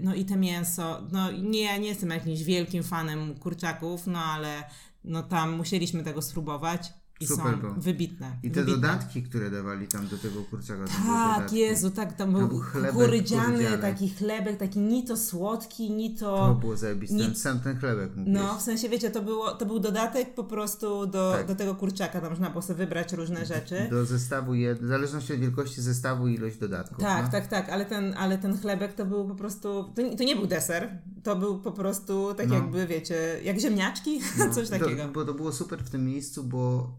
no 0.00 0.14
i 0.14 0.24
te 0.24 0.36
mięso. 0.36 1.02
No 1.12 1.32
nie, 1.32 1.78
nie 1.78 1.88
jestem 1.88 2.10
jakimś 2.10 2.42
wielkim 2.42 2.82
fanem 2.82 3.34
kurczaków, 3.34 4.06
no 4.06 4.18
ale 4.18 4.62
no 5.04 5.22
tam 5.22 5.56
musieliśmy 5.56 6.02
tego 6.02 6.22
spróbować 6.22 6.92
i 7.20 7.26
Super 7.26 7.54
są 7.54 7.60
było. 7.60 7.74
wybitne. 7.74 8.32
I 8.42 8.50
te 8.50 8.60
wybitne. 8.60 8.88
dodatki, 8.88 9.22
które 9.22 9.50
dawali 9.50 9.88
tam 9.88 10.08
do 10.08 10.18
tego 10.18 10.42
kurczaka. 10.42 10.84
Tak. 11.06 11.52
Jezu, 11.52 11.90
tak, 11.90 12.16
tam 12.16 12.32
był, 12.32 12.48
był 12.48 12.60
chlebek 12.60 12.90
kukurydziany. 12.92 13.78
taki 13.78 14.08
chlebek, 14.08 14.56
taki 14.56 14.78
ni 14.78 15.04
to 15.04 15.16
słodki, 15.16 15.90
ni 15.90 16.14
to... 16.14 16.36
To 16.36 16.54
było 16.54 16.76
zajebiste. 16.76 17.18
Ten 17.18 17.34
Sam 17.34 17.60
ten 17.60 17.78
chlebek 17.78 18.16
mógł 18.16 18.30
No, 18.30 18.58
w 18.58 18.62
sensie, 18.62 18.88
wiecie, 18.88 19.10
to, 19.10 19.22
było, 19.22 19.50
to 19.52 19.66
był 19.66 19.78
dodatek 19.80 20.34
po 20.34 20.44
prostu 20.44 21.06
do, 21.06 21.32
Tak. 21.32 21.46
do 21.46 21.54
tego 21.54 21.74
kurczaka, 21.74 22.20
tam 22.20 22.30
można 22.30 22.50
było 22.50 22.62
sobie 22.62 22.78
wybrać 22.78 23.12
różne 23.12 23.46
rzeczy. 23.46 23.86
Do 23.90 24.04
zestawu, 24.04 24.54
jed... 24.54 24.78
w 24.82 24.86
zależności 24.86 25.32
od 25.32 25.38
wielkości 25.38 25.82
zestawu 25.82 26.28
i 26.28 26.34
ilość 26.34 26.58
dodatków. 26.58 26.98
Tak, 26.98 27.24
no. 27.24 27.30
tak, 27.32 27.46
tak, 27.46 27.68
ale 27.68 27.84
ten, 27.86 28.14
ale 28.18 28.38
ten 28.38 28.58
chlebek 28.58 28.92
to 28.92 29.06
był 29.06 29.28
po 29.28 29.34
prostu, 29.34 29.84
to, 29.94 30.02
nie- 30.02 30.16
to 30.16 30.24
nie 30.24 30.36
był 30.36 30.46
deser, 30.46 30.98
to 31.22 31.36
był 31.36 31.60
po 31.60 31.72
prostu 31.72 32.34
tak 32.34 32.48
No. 32.48 32.54
jakby, 32.54 32.86
wiecie, 32.86 33.40
jak 33.44 33.60
ziemniaczki, 33.60 34.20
No, 34.38 34.54
coś 34.54 34.68
takiego. 34.70 35.02
To, 35.02 35.08
bo 35.08 35.24
to 35.24 35.34
było 35.34 35.52
super 35.52 35.84
w 35.84 35.90
tym 35.90 36.04
miejscu, 36.06 36.44
bo 36.44 36.90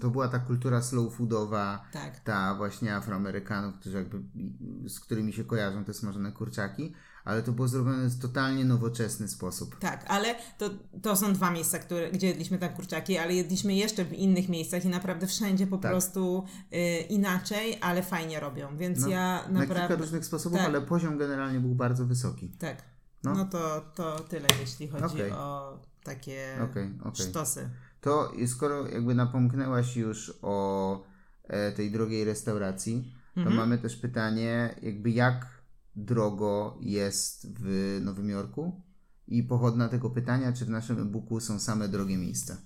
to 0.00 0.10
była 0.10 0.28
ta 0.28 0.38
kultura 0.38 0.82
slow 0.82 1.14
foodowa, 1.14 1.84
Tak. 1.92 2.20
ta 2.20 2.54
właśnie 2.54 2.94
Afroamerykanów, 2.96 3.74
którzy 3.80 3.96
jakby, 3.96 4.18
z 4.88 5.00
którymi 5.00 5.32
się 5.32 5.44
kojarzą 5.44 5.84
te 5.84 5.94
smażone 5.94 6.32
kurczaki, 6.32 6.92
ale 7.24 7.42
to 7.42 7.52
było 7.52 7.68
zrobione 7.68 8.08
w 8.08 8.18
totalnie 8.18 8.64
nowoczesny 8.64 9.28
sposób. 9.28 9.78
Tak, 9.78 10.04
ale 10.08 10.34
to, 10.58 10.70
to 11.02 11.16
są 11.16 11.32
dwa 11.32 11.50
miejsca, 11.50 11.78
które, 11.78 12.10
gdzie 12.10 12.26
jedliśmy 12.26 12.58
tam 12.58 12.68
kurczaki, 12.68 13.18
ale 13.18 13.34
jedliśmy 13.34 13.74
jeszcze 13.74 14.04
w 14.04 14.12
innych 14.12 14.48
miejscach 14.48 14.84
i 14.84 14.88
naprawdę 14.88 15.26
wszędzie 15.26 15.66
po 15.66 15.78
Tak. 15.78 15.90
prostu 15.92 16.44
y, 16.74 16.76
inaczej, 17.00 17.78
ale 17.80 18.02
fajnie 18.02 18.40
robią, 18.40 18.76
więc 18.76 19.00
No, 19.00 19.08
ja 19.08 19.42
Na 19.48 19.60
naprawdę... 19.60 19.88
kilka 19.88 20.02
różnych 20.02 20.24
sposobów, 20.24 20.58
tak. 20.58 20.68
ale 20.68 20.80
poziom 20.82 21.18
generalnie 21.18 21.60
był 21.60 21.74
bardzo 21.74 22.06
wysoki. 22.06 22.48
Tak, 22.58 22.82
No. 23.24 23.34
no, 23.34 23.44
to, 23.44 23.80
to 23.94 24.20
tyle, 24.20 24.48
jeśli 24.60 24.88
chodzi 24.88 25.04
Okej. 25.04 25.32
o 25.32 25.78
takie 26.04 26.58
Okej, 26.70 26.90
okej. 27.04 27.26
sztosy. 27.26 27.70
To 28.00 28.32
skoro 28.46 28.88
jakby 28.88 29.14
napomknęłaś 29.14 29.96
już 29.96 30.32
o 30.42 31.02
e, 31.44 31.72
tej 31.72 31.90
drogiej 31.90 32.24
restauracji, 32.24 33.14
to 33.34 33.40
Mhm. 33.40 33.56
mamy 33.56 33.78
też 33.78 33.96
pytanie, 33.96 34.74
jakby 34.82 35.10
jak 35.10 35.46
drogo 35.96 36.78
jest 36.80 37.58
w 37.60 37.98
Nowym 38.04 38.28
Jorku? 38.30 38.82
I 39.28 39.42
pochodna 39.42 39.88
tego 39.88 40.10
pytania, 40.10 40.52
czy 40.52 40.64
w 40.64 40.70
naszym 40.70 41.02
e-booku 41.02 41.40
są 41.40 41.60
same 41.60 41.88
drogie 41.88 42.16
miejsca? 42.18 42.56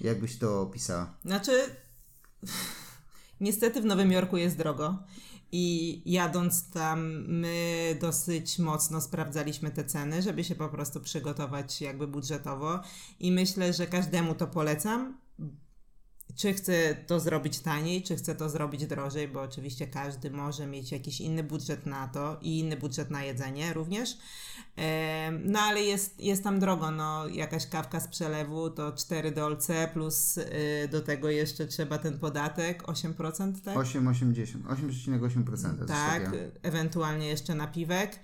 Jak 0.00 0.20
byś 0.20 0.38
to 0.38 0.62
opisała? 0.62 1.16
Znaczy, 1.24 1.52
niestety 3.40 3.80
w 3.80 3.84
Nowym 3.84 4.12
Jorku 4.12 4.36
jest 4.36 4.58
drogo. 4.58 5.02
I 5.52 6.02
jadąc 6.12 6.70
tam, 6.70 7.24
my 7.28 7.96
dosyć 8.00 8.58
mocno 8.58 9.00
sprawdzaliśmy 9.00 9.70
te 9.70 9.84
ceny, 9.84 10.22
żeby 10.22 10.44
się 10.44 10.54
po 10.54 10.68
prostu 10.68 11.00
przygotować 11.00 11.80
jakby 11.80 12.06
budżetowo. 12.06 12.80
I 13.20 13.32
myślę, 13.32 13.72
że 13.72 13.86
każdemu 13.86 14.34
to 14.34 14.46
polecam. 14.46 15.18
Czy 16.36 16.54
chce 16.54 16.94
to 17.06 17.20
zrobić 17.20 17.60
taniej, 17.60 18.02
czy 18.02 18.16
chce 18.16 18.34
to 18.34 18.48
zrobić 18.48 18.86
drożej, 18.86 19.28
bo 19.28 19.42
oczywiście 19.42 19.86
każdy 19.86 20.30
może 20.30 20.66
mieć 20.66 20.92
jakiś 20.92 21.20
inny 21.20 21.42
budżet 21.42 21.86
na 21.86 22.08
to 22.08 22.38
i 22.42 22.58
inny 22.58 22.76
budżet 22.76 23.10
na 23.10 23.24
jedzenie 23.24 23.72
również. 23.72 24.18
No 25.44 25.60
ale 25.60 25.82
jest, 25.82 26.20
jest 26.20 26.44
tam 26.44 26.60
drogo, 26.60 26.90
no 26.90 27.28
jakaś 27.28 27.66
kawka 27.66 28.00
z 28.00 28.08
przelewu 28.08 28.70
to 28.70 28.92
4 28.92 29.30
dolce 29.30 29.88
plus 29.92 30.38
y, 30.38 30.44
do 30.90 31.00
tego 31.00 31.30
jeszcze 31.30 31.66
trzeba 31.66 31.98
ten 31.98 32.18
podatek 32.18 32.82
8%, 32.82 33.60
tak? 33.64 33.76
8,80, 33.76 34.62
8,8%. 34.62 35.78
coś 35.78 35.88
Tak, 35.88 36.30
ewentualnie 36.62 37.26
jeszcze 37.26 37.54
napiwek. 37.54 38.20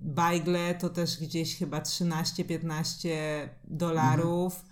Bajgle 0.00 0.74
to 0.74 0.88
też 0.88 1.20
gdzieś 1.20 1.58
chyba 1.58 1.80
13-15 1.80 3.08
dolarów. 3.64 4.64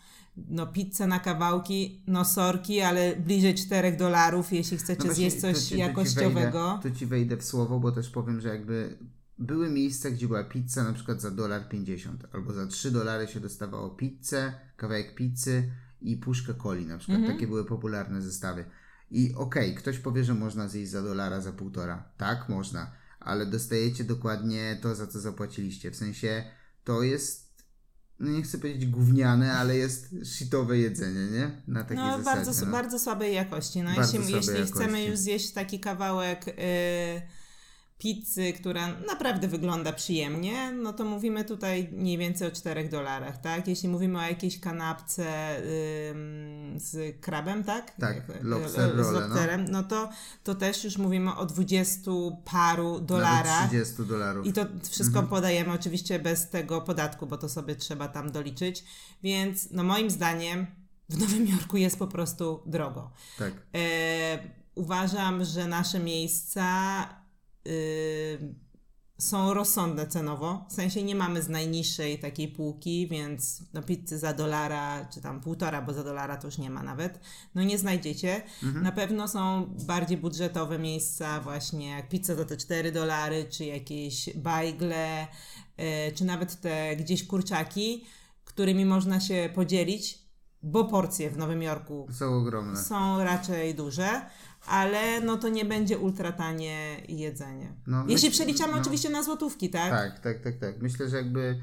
No 0.49 0.66
pizzę 0.66 1.07
na 1.07 1.21
kawałki, 1.21 2.02
no 2.07 2.25
sorki, 2.25 2.80
ale 2.80 3.16
bliżej 3.16 3.54
4 3.54 3.97
dolarów, 3.97 4.52
jeśli 4.52 4.76
chcecie 4.76 4.99
No 4.99 5.04
właśnie, 5.04 5.30
zjeść 5.30 5.40
coś 5.40 5.54
to 5.54 5.61
ci- 5.61 5.68
to 5.68 5.75
ci 5.75 5.78
jakościowego. 5.78 6.68
Wejdę, 6.68 6.83
to 6.83 6.99
ci 6.99 7.07
wejdę 7.07 7.37
w 7.37 7.45
słowo, 7.45 7.80
bo 7.80 7.92
też 7.92 8.11
powiem, 8.11 8.40
że 8.40 8.49
jakby 8.49 8.99
były 9.38 9.71
miejsca, 9.71 10.11
gdzie 10.11 10.26
była 10.26 10.45
pizza 10.45 10.85
na 10.85 10.92
przykład 10.92 11.21
za 11.21 11.30
dolar 11.30 11.68
50 11.68 12.25
albo 12.33 12.52
za 12.52 12.66
3 12.66 12.90
dolary 12.90 13.26
się 13.26 13.40
dostawało 13.40 13.90
pizzę, 13.90 14.52
kawałek 14.76 15.14
pizzy 15.14 15.73
i 16.00 16.16
puszkę 16.16 16.54
coli 16.62 16.87
na 16.87 16.99
przykład. 16.99 17.18
Mhm. 17.18 17.37
Takie 17.37 17.47
były 17.47 17.64
popularne 17.64 18.23
zestawy. 18.23 18.64
I 19.11 19.35
okej, 19.35 19.75
ktoś 19.75 19.99
powie, 19.99 20.25
że 20.25 20.35
można 20.35 20.68
zjeść 20.68 20.90
za 20.90 21.02
dolara, 21.02 21.40
za 21.40 21.52
półtora. 21.52 22.09
Tak, 22.16 22.49
można, 22.49 22.90
ale 23.21 23.47
dostajecie 23.47 24.04
dokładnie 24.04 24.78
to, 24.83 24.95
za 24.95 25.07
co 25.07 25.21
zapłaciliście. 25.21 25.90
W 25.90 25.97
sensie 25.97 26.45
to 26.85 27.02
jest 27.02 27.48
no 28.21 28.31
nie 28.31 28.43
chcę 28.43 28.59
powiedzieć 28.59 28.87
gówniane, 28.91 29.53
ale 29.53 29.77
jest 29.77 30.15
shitowe 30.25 30.79
jedzenie, 30.79 31.31
nie? 31.39 31.51
Na 31.69 31.83
takiej 31.83 31.97
No, 31.97 32.19
zasadzie. 32.19 32.25
bardzo, 32.25 32.67
no. 32.67 32.73
bardzo 32.73 32.99
słabej 32.99 33.35
jakości. 33.35 33.83
No, 33.83 33.91
Bardzo 33.97 34.19
jeśli, 34.19 34.35
jeśli 34.35 34.55
chcemy 34.67 34.85
jakości. 34.85 35.07
już 35.11 35.19
zjeść 35.19 35.53
taki 35.53 35.81
kawałek 35.81 36.49
y, 36.49 36.53
pizzy, 37.99 38.52
która 38.52 38.88
naprawdę 39.07 39.49
wygląda 39.49 39.93
przyjemnie, 39.93 40.73
no 40.73 40.93
to 40.93 41.05
mówimy 41.05 41.45
tutaj 41.45 41.88
mniej 41.93 42.19
więcej 42.19 42.49
o 42.49 42.50
4 42.50 42.88
dolarach, 42.88 43.40
tak? 43.40 43.69
Jeśli 43.69 43.88
mówimy 43.88 44.19
o 44.19 44.23
jakiejś 44.23 44.61
kanapce 44.61 45.57
ym, 46.11 46.75
z 46.81 47.21
krabem, 47.21 47.64
tak? 47.64 47.90
Tak, 48.00 48.17
Jak- 48.17 48.43
lobster 48.45 49.05
z 49.05 49.12
no. 49.12 49.21
lobsterem, 49.21 49.64
no, 49.71 49.83
to, 49.83 50.09
to 50.45 50.55
też 50.55 50.85
już 50.85 50.99
mówimy 50.99 51.37
o 51.37 51.47
20 51.47 52.11
paru 52.45 52.93
Nawet 52.93 53.07
dolarach. 53.07 53.69
30 53.69 53.95
dolarów. 54.07 54.47
I 54.47 54.52
to 54.52 54.67
wszystko 54.90 55.19
Mhm. 55.19 55.26
podajemy 55.28 55.73
oczywiście 55.73 56.19
bez 56.19 56.50
tego 56.50 56.81
podatku, 56.81 57.26
bo 57.26 57.38
to 57.38 57.49
sobie 57.49 57.76
trzeba 57.76 58.09
tam 58.09 58.33
doliczyć. 58.33 58.85
Więc 59.23 59.69
no 59.71 59.85
moim 59.85 60.11
zdaniem 60.11 60.67
w 61.09 61.19
Nowym 61.21 61.47
Jorku 61.47 61.76
jest 61.76 61.99
po 61.99 62.07
prostu 62.07 62.62
drogo. 62.67 63.11
Tak. 63.38 63.52
E, 63.75 64.38
uważam, 64.75 65.45
że 65.45 65.67
nasze 65.69 65.99
miejsca 66.00 66.64
y, 67.02 67.18
są 69.19 69.55
rozsądne 69.55 70.07
cenowo. 70.07 70.67
W 70.69 70.73
sensie 70.73 71.03
nie 71.03 71.15
mamy 71.15 71.43
z 71.43 71.49
najniższej 71.49 72.19
takiej 72.19 72.49
półki, 72.49 73.09
więc 73.09 73.63
no 73.75 73.83
pizzy 73.83 74.19
za 74.19 74.33
dolara, 74.33 75.09
czy 75.15 75.21
tam 75.21 75.41
półtora, 75.41 75.83
bo 75.83 75.93
za 75.93 76.05
dolara 76.05 76.37
to 76.37 76.47
już 76.49 76.59
nie 76.59 76.71
ma 76.71 76.83
nawet, 76.83 77.21
no 77.55 77.63
nie 77.63 77.79
znajdziecie. 77.79 78.43
Na 78.83 78.93
pewno 78.93 79.29
są 79.29 79.67
bardziej 79.87 80.17
budżetowe 80.19 80.79
miejsca, 80.79 81.41
właśnie 81.41 81.89
jak 81.91 82.09
pizza 82.09 82.35
za 82.35 82.45
te 82.45 82.57
4 82.57 82.93
dolary, 82.93 83.47
czy 83.51 83.65
jakieś 83.65 84.37
bajgle, 84.37 85.27
y, 85.29 86.13
czy 86.15 86.25
nawet 86.25 86.61
te 86.61 86.97
gdzieś 86.97 87.27
kurczaki, 87.27 88.05
którymi 88.45 88.85
można 88.85 89.21
się 89.21 89.51
podzielić, 89.55 90.19
bo 90.63 90.85
porcje 90.85 91.31
w 91.31 91.39
Nowym 91.39 91.63
Jorku 91.63 92.07
Są 92.13 92.37
ogromne. 92.37 92.83
są 92.83 93.25
raczej 93.25 93.75
duże, 93.75 94.09
ale 94.69 95.21
no 95.21 95.37
to 95.37 95.49
nie 95.49 95.65
będzie 95.65 95.99
ultra 95.99 96.33
tanie 96.33 97.03
jedzenie. 97.09 97.73
No, 97.87 98.05
Jeśli 98.09 98.29
myśl- 98.29 98.33
przeliczamy 98.33 98.73
no. 98.73 98.79
oczywiście 98.81 99.11
na 99.11 99.23
złotówki, 99.23 99.71
tak? 99.71 99.91
Tak, 99.91 100.21
tak, 100.21 100.43
tak, 100.43 100.59
tak. 100.59 100.83
Myślę, 100.83 101.09
że 101.09 101.17
jakby 101.17 101.61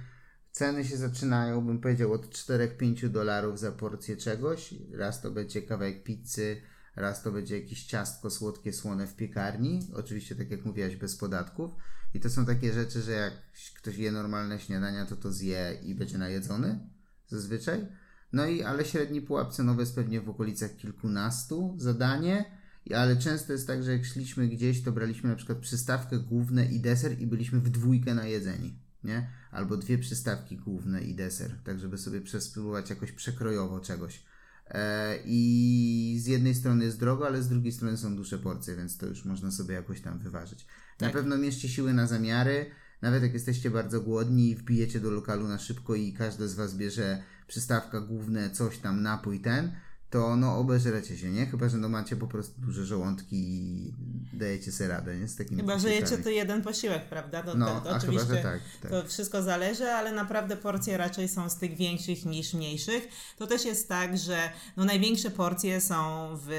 ceny 0.52 0.86
się 0.86 0.98
zaczynają, 0.98 1.66
bym 1.66 1.82
powiedział, 1.82 2.14
od 2.14 2.28
4-5 2.30 3.10
dolarów 3.10 3.60
za 3.60 3.72
porcję 3.72 4.18
czegoś. 4.18 4.74
Raz 4.94 5.22
to 5.22 5.32
będzie 5.32 5.62
kawałek 5.62 6.04
pizzy, 6.04 6.62
raz 6.96 7.24
to 7.24 7.32
będzie 7.32 7.60
jakieś 7.60 7.84
ciastko 7.86 8.30
słodkie, 8.30 8.74
słone 8.74 9.08
w 9.08 9.16
piekarni. 9.16 9.80
Oczywiście, 9.94 10.36
tak 10.36 10.52
jak 10.52 10.66
mówiłaś, 10.66 10.96
bez 10.96 11.18
podatków. 11.18 11.72
I 12.14 12.20
to 12.20 12.30
są 12.30 12.46
takie 12.46 12.74
rzeczy, 12.74 13.02
że 13.02 13.12
jak 13.12 13.34
ktoś 13.76 13.98
je 13.98 14.12
normalne 14.12 14.60
śniadania, 14.60 15.06
to 15.06 15.16
to 15.16 15.32
zje 15.32 15.78
i 15.84 15.96
będzie 15.96 16.18
najedzony 16.18 16.90
zazwyczaj. 17.28 17.88
No 18.34 18.46
i 18.46 18.64
ale 18.64 18.86
średni 18.86 19.22
pułap 19.22 19.54
cenowy 19.54 19.82
jest 19.82 19.96
pewnie 19.96 20.22
w 20.22 20.30
okolicach 20.30 20.76
kilkunastu 20.76 21.76
za 21.78 21.94
danie. 21.94 22.46
I- 22.62 22.65
Ale 22.94 23.18
często 23.18 23.54
jest 23.54 23.68
tak, 23.68 23.84
że 23.84 23.92
jak 23.92 24.06
szliśmy 24.06 24.48
gdzieś, 24.48 24.84
to 24.84 24.92
braliśmy 24.92 25.30
na 25.30 25.36
przykład 25.36 25.58
przystawkę 25.58 26.20
główne 26.20 26.66
i 26.66 26.80
deser 26.80 27.20
i 27.22 27.28
byliśmy 27.28 27.60
w 27.60 27.70
dwójkę 27.70 28.14
najedzeni, 28.16 28.80
nie? 29.04 29.30
Albo 29.52 29.78
dwie 29.78 29.98
przystawki 29.98 30.58
główne 30.58 31.02
i 31.02 31.16
deser, 31.16 31.52
tak 31.64 31.80
żeby 31.80 31.98
sobie 31.98 32.22
przespróbować 32.22 32.90
jakoś 32.90 33.12
przekrojowo 33.12 33.80
czegoś. 33.80 34.24
E, 34.68 35.18
I 35.26 36.18
z 36.22 36.26
jednej 36.28 36.56
strony 36.56 36.86
jest 36.86 37.00
drogo, 37.00 37.28
ale 37.28 37.44
z 37.44 37.50
drugiej 37.50 37.72
strony 37.72 37.98
są 37.98 38.16
duże 38.16 38.40
porcje, 38.40 38.76
więc 38.76 38.98
to 38.98 39.06
już 39.06 39.26
można 39.26 39.52
sobie 39.52 39.74
jakoś 39.74 40.02
tam 40.02 40.20
wyważyć. 40.20 40.66
Na 41.00 41.08
Tak. 41.08 41.14
pewno 41.14 41.38
mierzcie 41.38 41.70
siły 41.70 41.94
na 41.94 42.08
zamiary, 42.08 42.66
nawet 43.02 43.24
jak 43.24 43.34
jesteście 43.34 43.72
bardzo 43.72 44.02
głodni 44.02 44.50
i 44.50 44.56
wbijecie 44.56 45.00
do 45.00 45.12
lokalu 45.12 45.48
na 45.48 45.60
szybko 45.60 45.96
i 45.96 46.14
każdy 46.14 46.48
z 46.48 46.54
Was 46.56 46.78
bierze 46.78 47.24
przystawka 47.48 48.02
główne, 48.02 48.50
coś 48.50 48.78
tam, 48.78 49.02
napój 49.02 49.40
ten, 49.40 49.72
to 50.16 50.36
no 50.36 50.58
obeżrecie 50.58 51.18
się, 51.18 51.32
nie? 51.32 51.46
Chyba, 51.46 51.70
że 51.70 51.78
no 51.78 51.90
macie 51.90 52.16
po 52.16 52.28
prostu 52.28 52.62
duże 52.62 52.86
żołądki 52.86 53.36
i 53.36 53.94
dajecie 54.34 54.72
sobie 54.72 54.90
radę, 54.90 55.18
nie? 55.18 55.28
Z 55.28 55.36
takimi 55.36 55.62
Chyba, 55.62 55.80
że 55.80 55.90
jecie 55.90 56.18
to 56.18 56.30
jeden 56.30 56.62
posiłek, 56.62 57.06
prawda? 57.06 57.44
To, 57.44 57.56
No, 57.56 57.66
to, 57.66 57.74
to 57.74 57.82
chyba, 57.82 57.98
oczywiście 57.98 58.36
że 58.36 58.42
tak, 58.42 58.60
tak. 58.82 58.92
to 58.92 59.04
wszystko 59.08 59.44
zależy, 59.44 59.86
ale 59.92 60.12
naprawdę 60.12 60.58
porcje 60.58 60.98
raczej 60.98 61.28
są 61.28 61.50
z 61.50 61.56
tych 61.56 61.76
większych 61.78 62.26
niż 62.26 62.54
mniejszych. 62.54 63.08
To 63.38 63.48
też 63.48 63.66
jest 63.66 63.90
tak, 63.90 64.18
że 64.18 64.38
no 64.78 64.86
największe 64.86 65.32
porcje 65.32 65.82
są 65.82 66.28
w 66.46 66.50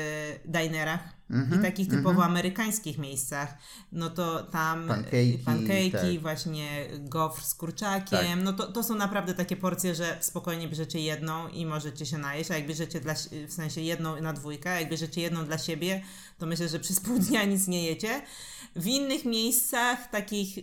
dinerach, 0.45 1.01
i 1.31 1.63
takich 1.63 1.89
typowo 1.89 2.25
amerykańskich 2.25 2.99
miejscach, 2.99 3.59
no 3.93 4.11
to 4.11 4.43
tam 4.43 4.89
Pancake'i, 4.89 5.39
pancake'i 5.39 5.93
tak. 5.93 6.21
właśnie 6.21 6.87
gofr 6.99 7.43
z 7.45 7.55
kurczakiem, 7.55 8.19
Tak. 8.19 8.45
no 8.45 8.53
to, 8.53 8.73
to 8.73 8.83
są 8.83 8.95
naprawdę 8.95 9.35
takie 9.35 9.57
porcje, 9.57 9.95
że 9.95 10.19
spokojnie 10.21 10.69
bierzecie 10.69 11.01
jedną 11.01 11.49
i 11.49 11.67
możecie 11.67 12.07
się 12.07 12.19
najeść, 12.19 12.51
a 12.51 12.57
jak 12.57 12.67
bierzecie 12.67 13.01
dla, 13.01 13.15
w 13.49 13.53
sensie 13.53 13.81
jedną 13.81 14.21
na 14.21 14.33
dwójkę, 14.33 14.71
a 14.71 14.81
jak 14.81 14.91
bierzecie 14.91 15.21
jedną 15.21 15.45
dla 15.45 15.59
siebie, 15.59 16.03
to 16.39 16.47
myślę, 16.47 16.69
że 16.69 16.81
przez 16.81 17.01
pół 17.07 17.19
dnia 17.19 17.45
nic 17.45 17.69
nie 17.69 17.87
jecie. 17.87 18.23
W 18.77 18.87
innych 18.87 19.25
miejscach 19.25 20.11
takich 20.11 20.59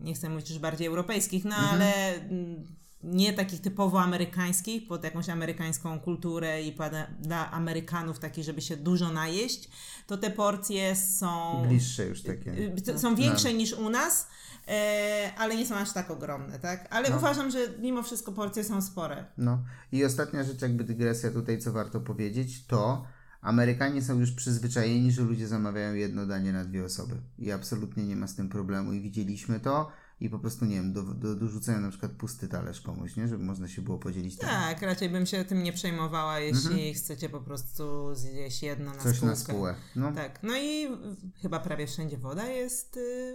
nie 0.00 0.14
chcę 0.14 0.28
mówić 0.28 0.50
już 0.50 0.58
bardziej 0.58 0.86
europejskich, 0.86 1.44
no 1.44 1.56
ale 1.56 2.14
mm, 2.14 2.76
nie 3.04 3.32
takich 3.32 3.60
typowo 3.60 4.00
amerykańskich, 4.00 4.88
pod 4.88 5.04
jakąś 5.04 5.28
amerykańską 5.28 6.00
kulturę 6.00 6.62
i 6.62 6.76
dla 7.20 7.50
Amerykanów 7.50 8.18
takich, 8.18 8.44
żeby 8.44 8.60
się 8.60 8.76
dużo 8.76 9.12
najeść, 9.12 9.68
to 10.06 10.16
te 10.16 10.30
porcje 10.30 10.96
są, 10.96 11.62
Bliższe 11.68 12.06
już 12.06 12.22
takie. 12.22 12.50
y, 12.52 12.82
t- 12.84 12.98
są 12.98 13.14
większe 13.14 13.54
niż 13.54 13.72
u 13.72 13.90
nas, 13.90 14.26
e, 14.68 15.32
ale 15.38 15.56
nie 15.56 15.66
są 15.66 15.74
aż 15.76 15.92
tak 15.92 16.10
ogromne, 16.10 16.58
tak? 16.58 16.86
Ale 16.90 17.16
uważam, 17.16 17.50
że 17.50 17.58
mimo 17.80 18.02
wszystko 18.02 18.32
porcje 18.32 18.64
są 18.64 18.82
spore. 18.82 19.24
No 19.38 19.58
i 19.92 20.04
ostatnia 20.04 20.44
rzecz, 20.44 20.62
jakby 20.62 20.84
dygresja 20.84 21.30
tutaj, 21.30 21.58
co 21.58 21.72
warto 21.72 22.00
powiedzieć, 22.00 22.66
to 22.66 23.04
Amerykanie 23.40 24.02
są 24.02 24.20
już 24.20 24.32
przyzwyczajeni, 24.32 25.12
że 25.12 25.22
ludzie 25.22 25.48
zamawiają 25.48 25.94
jedno 25.94 26.26
danie 26.26 26.52
na 26.52 26.64
dwie 26.64 26.84
osoby. 26.84 27.14
I 27.38 27.52
absolutnie 27.52 28.04
nie 28.06 28.16
ma 28.16 28.26
z 28.26 28.34
tym 28.34 28.48
problemu. 28.48 28.92
I 28.92 29.00
widzieliśmy 29.00 29.60
to 29.60 29.90
i 30.24 30.30
po 30.30 30.38
prostu, 30.38 30.64
nie 30.64 30.76
wiem, 30.76 30.92
do, 30.92 31.02
do, 31.02 31.34
dorzucają 31.34 31.80
na 31.80 31.90
przykład 31.90 32.12
pusty 32.12 32.48
talerz 32.48 32.80
komuś, 32.80 33.16
nie? 33.16 33.28
Żeby 33.28 33.44
można 33.44 33.68
się 33.68 33.82
było 33.82 33.98
podzielić 33.98 34.36
tym. 34.38 34.48
Tak, 34.48 34.82
raczej 34.82 35.08
bym 35.10 35.26
się 35.26 35.44
tym 35.44 35.62
nie 35.62 35.72
przejmowała, 35.72 36.38
jeśli 36.40 36.94
chcecie 36.94 37.28
po 37.28 37.40
prostu 37.40 38.14
zjeść 38.14 38.62
jedno 38.62 38.84
na 38.94 38.98
Coś 39.00 39.16
spółkę. 39.16 39.26
na 39.26 39.36
spółę. 39.36 39.74
No. 39.96 40.12
Tak, 40.12 40.42
no 40.42 40.52
i 40.58 40.88
chyba 41.42 41.60
prawie 41.60 41.86
wszędzie 41.86 42.18
woda 42.18 42.46
jest 42.46 42.96
y, 42.96 43.34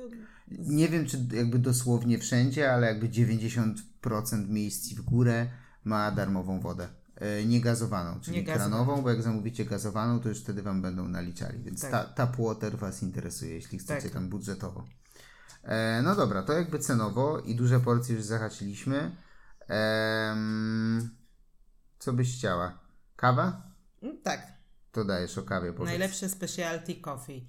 Nie 0.52 0.88
wiem, 0.90 1.06
czy 1.06 1.28
jakby 1.34 1.60
dosłownie 1.60 2.20
wszędzie, 2.20 2.74
ale 2.74 2.88
jakby 2.88 3.10
90% 3.10 3.74
miejsc 4.50 4.94
w 4.94 5.02
górę 5.02 5.48
ma 5.84 6.12
darmową 6.12 6.60
wodę. 6.60 6.88
E, 7.16 7.46
Niegazowaną, 7.46 8.20
czyli 8.20 8.38
Nie 8.38 8.44
kranową, 8.44 9.02
bo 9.02 9.10
jak 9.10 9.22
zamówicie 9.22 9.66
gazowaną, 9.66 10.20
to 10.20 10.30
już 10.30 10.40
wtedy 10.42 10.62
Wam 10.62 10.82
będą 10.82 11.08
naliczali. 11.08 11.64
Więc 11.64 11.82
Tak. 11.82 11.92
ta, 11.92 12.04
tap 12.04 12.38
water 12.38 12.78
Was 12.78 13.04
interesuje, 13.04 13.54
jeśli 13.54 13.80
chcecie 13.80 14.02
Tak. 14.02 14.12
tam 14.12 14.30
budżetowo. 14.30 14.84
E, 15.68 16.02
no 16.04 16.16
dobra, 16.16 16.44
to 16.44 16.54
jakby 16.54 16.80
cenowo 16.80 17.40
i 17.40 17.56
duże 17.56 17.80
porcje 17.80 18.16
już 18.16 18.24
zahaczyliśmy. 18.24 19.16
Co 22.00 22.14
byś 22.14 22.38
chciała? 22.38 22.80
Kawa? 23.16 23.62
mm, 24.04 24.22
tak, 24.22 24.54
To 24.92 25.06
dajesz 25.06 25.38
o 25.38 25.44
kawie, 25.44 25.74
powiedz. 25.74 25.90
najlepsze 25.90 26.30
specialty 26.30 26.96
coffee. 26.96 27.48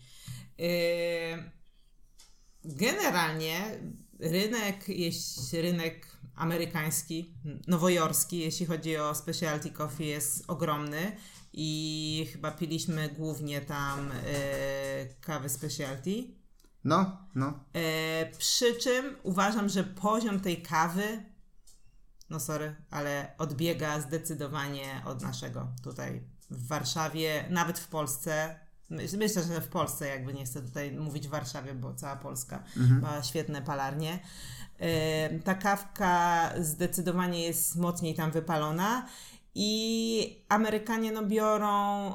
Yy, 0.59 0.69
generalnie 2.65 3.79
rynek, 4.21 4.89
jest 4.89 5.53
rynek 5.55 6.07
amerykański, 6.35 7.35
nowojorski, 7.67 8.39
jeśli 8.39 8.67
chodzi 8.67 8.97
o 8.97 9.15
specialty 9.15 9.71
coffee 9.71 10.07
jest 10.07 10.45
ogromny 10.51 11.17
i 11.53 12.29
chyba 12.33 12.51
piliśmy 12.51 13.09
głównie 13.09 13.61
tam 13.61 14.09
yy, 14.09 15.15
kawy 15.21 15.49
specialty. 15.49 16.25
No, 16.85 17.17
no. 17.35 17.65
E, 17.75 18.31
przy 18.39 18.75
czym 18.75 19.17
uważam, 19.23 19.69
że 19.69 19.85
poziom 19.85 20.41
tej 20.41 20.63
kawy, 20.63 21.25
no 22.31 22.41
sorry, 22.41 22.77
ale 22.91 23.33
odbiega 23.39 24.01
zdecydowanie 24.01 25.03
od 25.05 25.23
naszego 25.23 25.69
tutaj 25.83 26.23
w 26.51 26.67
Warszawie, 26.69 27.45
nawet 27.51 27.79
w 27.79 27.89
Polsce. 27.89 28.61
Myśl- 28.91 29.19
Myślę, 29.19 29.43
że 29.43 29.61
w 29.61 29.69
Polsce, 29.69 30.07
jakby 30.09 30.35
nie 30.35 30.45
chcę 30.45 30.63
tutaj 30.63 30.93
mówić 30.93 31.27
w 31.29 31.31
Warszawie, 31.31 31.75
bo 31.75 31.95
cała 31.95 32.17
Polska 32.17 32.63
ma 33.01 33.23
świetne 33.23 33.63
palarnie. 33.63 34.19
E, 34.79 35.39
ta 35.39 35.55
kawka 35.55 36.51
zdecydowanie 36.61 37.43
jest 37.43 37.77
mocniej 37.77 38.15
tam 38.15 38.31
wypalona. 38.31 39.07
I 39.61 40.45
Amerykanie 40.49 41.12
no 41.12 41.27
biorą 41.27 41.69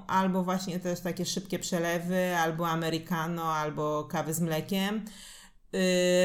albo 0.08 0.44
właśnie 0.44 0.80
też 0.80 1.00
takie 1.00 1.26
szybkie 1.26 1.60
przelewy, 1.60 2.36
albo 2.36 2.70
americano, 2.70 3.44
albo 3.54 4.04
kawy 4.04 4.34
z 4.34 4.42
mlekiem. 4.42 5.06
Yy, 5.74 5.80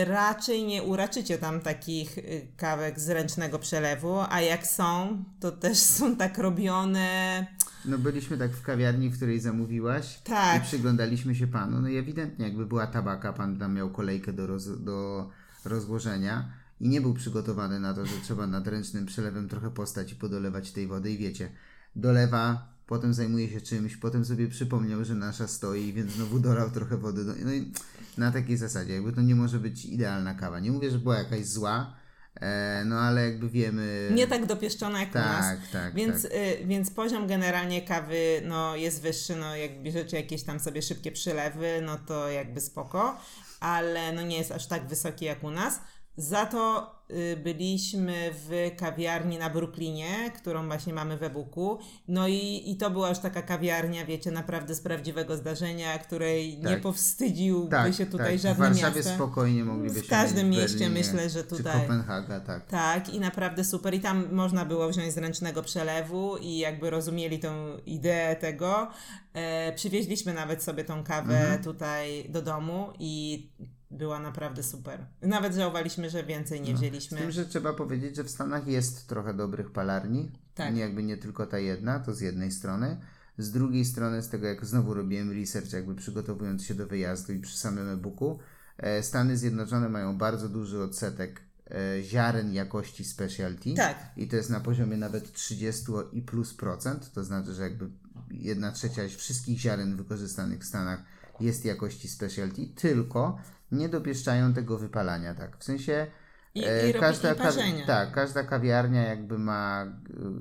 raczej 0.04 0.64
nie 0.64 0.82
uraczycie 0.82 1.38
tam 1.38 1.60
takich 1.60 2.18
y, 2.18 2.52
kawek 2.56 3.00
z 3.00 3.08
ręcznego 3.08 3.58
przelewu, 3.58 4.18
a 4.28 4.40
jak 4.40 4.66
są, 4.66 5.24
to 5.40 5.52
też 5.52 5.78
są 5.78 6.16
tak 6.16 6.38
robione. 6.38 7.46
No 7.84 7.98
byliśmy 7.98 8.38
tak 8.38 8.50
w 8.50 8.62
kawiarni, 8.62 9.08
w 9.08 9.16
której 9.16 9.40
zamówiłaś 9.40 10.18
Tak. 10.24 10.62
i 10.62 10.66
przyglądaliśmy 10.66 11.34
się 11.34 11.46
panu. 11.46 11.80
No 11.80 11.88
i 11.88 11.96
ewidentnie 11.96 12.44
jakby 12.44 12.66
była 12.66 12.86
tabaka, 12.86 13.32
pan 13.32 13.58
tam 13.58 13.74
miał 13.74 13.90
kolejkę 13.90 14.32
do, 14.32 14.46
roz, 14.46 14.84
do 14.84 15.28
rozłożenia 15.64 16.52
i 16.80 16.88
nie 16.88 17.00
był 17.00 17.14
przygotowany 17.14 17.80
na 17.80 17.94
to, 17.94 18.06
że 18.06 18.20
trzeba 18.22 18.46
nad 18.46 18.68
ręcznym 18.68 19.06
przelewem 19.06 19.48
trochę 19.48 19.70
postać 19.70 20.12
i 20.12 20.16
podolewać 20.16 20.72
tej 20.72 20.86
wody 20.86 21.10
i 21.10 21.18
wiecie, 21.18 21.50
dolewa, 21.96 22.72
potem 22.86 23.14
zajmuje 23.14 23.48
się 23.48 23.60
czymś, 23.60 23.96
potem 23.96 24.24
sobie 24.24 24.48
przypomniał, 24.48 25.04
że 25.04 25.14
nasza 25.14 25.48
stoi, 25.48 25.92
więc 25.92 26.12
znowu 26.12 26.38
dolał 26.38 26.70
trochę 26.70 26.96
wody. 26.96 27.24
Do, 27.24 27.32
no 27.44 27.52
i 27.52 27.72
na 28.18 28.32
takiej 28.32 28.56
zasadzie, 28.56 28.94
jakby 28.94 29.12
to 29.12 29.20
nie 29.20 29.34
może 29.34 29.58
być 29.58 29.84
idealna 29.84 30.34
kawa. 30.34 30.60
Nie 30.60 30.70
mówię, 30.70 30.90
że 30.90 30.98
była 30.98 31.18
jakaś 31.18 31.46
zła, 31.46 31.96
e, 32.40 32.82
no 32.86 33.00
ale 33.00 33.24
jakby 33.30 33.48
wiemy... 33.48 34.10
Nie 34.14 34.26
tak 34.26 34.46
dopieszczone 34.46 35.00
jak 35.00 35.14
u 35.14 35.18
nas. 35.18 35.46
Tak, 35.46 35.58
tak, 35.72 35.94
Więc, 35.94 36.22
tak. 36.22 36.32
y, 36.32 36.66
więc 36.66 36.90
poziom 36.90 37.26
generalnie 37.26 37.82
kawy 37.82 38.42
no, 38.44 38.76
jest 38.76 39.02
wyższy, 39.02 39.36
no 39.36 39.56
jak 39.56 39.82
bierzecie 39.82 40.16
jakieś 40.16 40.42
tam 40.42 40.60
sobie 40.60 40.82
szybkie 40.82 41.12
przylewy, 41.12 41.82
no 41.86 41.98
to 42.06 42.28
jakby 42.28 42.60
spoko, 42.60 43.20
ale 43.60 44.12
no 44.12 44.22
nie 44.22 44.38
jest 44.38 44.52
aż 44.52 44.66
tak 44.66 44.88
wysoki 44.88 45.24
jak 45.24 45.44
u 45.44 45.50
nas. 45.50 45.80
Za 46.20 46.46
to 46.46 46.94
y, 47.10 47.36
byliśmy 47.36 48.30
w 48.32 48.70
kawiarni 48.78 49.38
na 49.38 49.50
Brooklynie, 49.50 50.30
którą 50.36 50.66
właśnie 50.66 50.92
mamy 50.94 51.16
w 51.16 51.22
e-booku. 51.22 51.78
No 52.08 52.28
i, 52.28 52.62
i 52.66 52.76
to 52.76 52.90
była 52.90 53.08
już 53.08 53.18
taka 53.18 53.42
kawiarnia, 53.42 54.04
wiecie, 54.06 54.30
naprawdę 54.30 54.74
z 54.74 54.80
prawdziwego 54.80 55.36
zdarzenia, 55.36 55.98
której 55.98 56.58
nie 56.58 56.64
Tak. 56.64 56.80
powstydziłby 56.80 57.70
tak, 57.70 57.94
się 57.94 58.06
tutaj 58.06 58.32
tak. 58.32 58.38
żadne 58.42 58.54
W 58.54 58.68
Warszawie 58.68 58.96
miasto. 58.96 59.14
spokojnie 59.14 59.64
mogliby 59.64 60.02
W 60.02 60.08
każdym 60.08 60.50
mieście 60.50 60.66
Berlinie, 60.78 60.90
myślę, 60.90 61.30
że 61.30 61.42
Czy 61.44 61.48
tutaj- 61.48 61.80
Kopenhaga, 61.80 62.40
tak. 62.40 62.66
Tak, 62.66 63.14
i 63.14 63.20
naprawdę 63.20 63.64
super. 63.64 63.94
I 63.94 64.00
tam 64.00 64.34
można 64.34 64.64
było 64.64 64.88
wziąć 64.88 65.12
z 65.12 65.18
ręcznego 65.18 65.62
przelewu 65.62 66.36
i 66.36 66.58
jakby 66.58 66.90
rozumieli 66.90 67.38
tą 67.38 67.78
ideę 67.86 68.36
tego. 68.36 68.88
E, 69.34 69.72
przywieźliśmy 69.72 70.34
nawet 70.34 70.62
sobie 70.62 70.84
tą 70.84 71.04
kawę 71.04 71.40
Mhm. 71.40 71.62
tutaj 71.62 72.26
do 72.28 72.42
domu 72.42 72.88
i 72.98 73.48
była 73.90 74.18
naprawdę 74.18 74.62
super. 74.62 75.06
Nawet 75.22 75.54
żałowaliśmy, 75.54 76.10
że 76.10 76.24
więcej 76.24 76.60
nie 76.60 76.76
Z 76.76 76.78
wzięliśmy. 76.80 77.18
tym, 77.18 77.30
że 77.30 77.46
trzeba 77.46 77.72
powiedzieć, 77.72 78.16
że 78.16 78.24
w 78.24 78.30
Stanach 78.30 78.66
jest 78.66 79.06
trochę 79.06 79.34
dobrych 79.34 79.70
palarni. 79.70 80.30
Tak. 80.54 80.74
Nie, 80.74 80.80
jakby 80.80 81.02
nie 81.02 81.16
tylko 81.16 81.46
ta 81.46 81.58
jedna, 81.58 81.98
to 82.00 82.14
z 82.14 82.20
jednej 82.20 82.52
strony. 82.52 83.00
Z 83.38 83.50
drugiej 83.50 83.84
strony, 83.84 84.22
z 84.22 84.28
tego 84.28 84.46
jak 84.46 84.66
znowu 84.66 84.94
robiłem 84.94 85.32
research, 85.32 85.72
jakby 85.72 85.94
przygotowując 85.94 86.64
się 86.64 86.74
do 86.74 86.86
wyjazdu 86.86 87.32
i 87.32 87.40
przy 87.40 87.58
samym 87.58 87.88
e-booku, 87.88 88.38
e, 88.78 89.02
Stany 89.02 89.36
Zjednoczone 89.36 89.88
mają 89.88 90.18
bardzo 90.18 90.48
duży 90.48 90.82
odsetek 90.82 91.40
e, 91.70 92.02
ziaren 92.02 92.54
jakości 92.54 93.04
specialty. 93.04 93.74
Tak. 93.74 93.98
I 94.16 94.28
to 94.28 94.36
jest 94.36 94.50
na 94.50 94.60
poziomie 94.60 94.96
nawet 94.96 95.32
30 95.32 95.84
i 96.12 96.22
plus 96.22 96.54
procent. 96.54 97.12
To 97.12 97.24
znaczy, 97.24 97.54
że 97.54 97.62
jakby 97.62 97.90
jedna 98.30 98.72
trzecia 98.72 99.02
wszystkich 99.16 99.58
ziaren 99.58 99.96
wykorzystanych 99.96 100.60
w 100.60 100.64
Stanach 100.64 101.02
jest 101.40 101.64
jakości 101.64 102.08
specialty, 102.08 102.66
tylko 102.74 103.38
nie 103.72 103.88
dopieszczają 103.88 104.52
tego 104.54 104.78
wypalania, 104.78 105.34
tak. 105.34 105.56
W 105.58 105.64
sensie 105.64 106.06
I- 106.54 106.64
e, 106.64 106.88
i 106.90 106.92
robi- 106.92 107.00
każda, 107.00 107.34
i 107.82 107.86
tak, 107.86 108.12
każda 108.12 108.42
kawiarnia 108.44 109.02
jakby 109.02 109.38
ma 109.38 109.84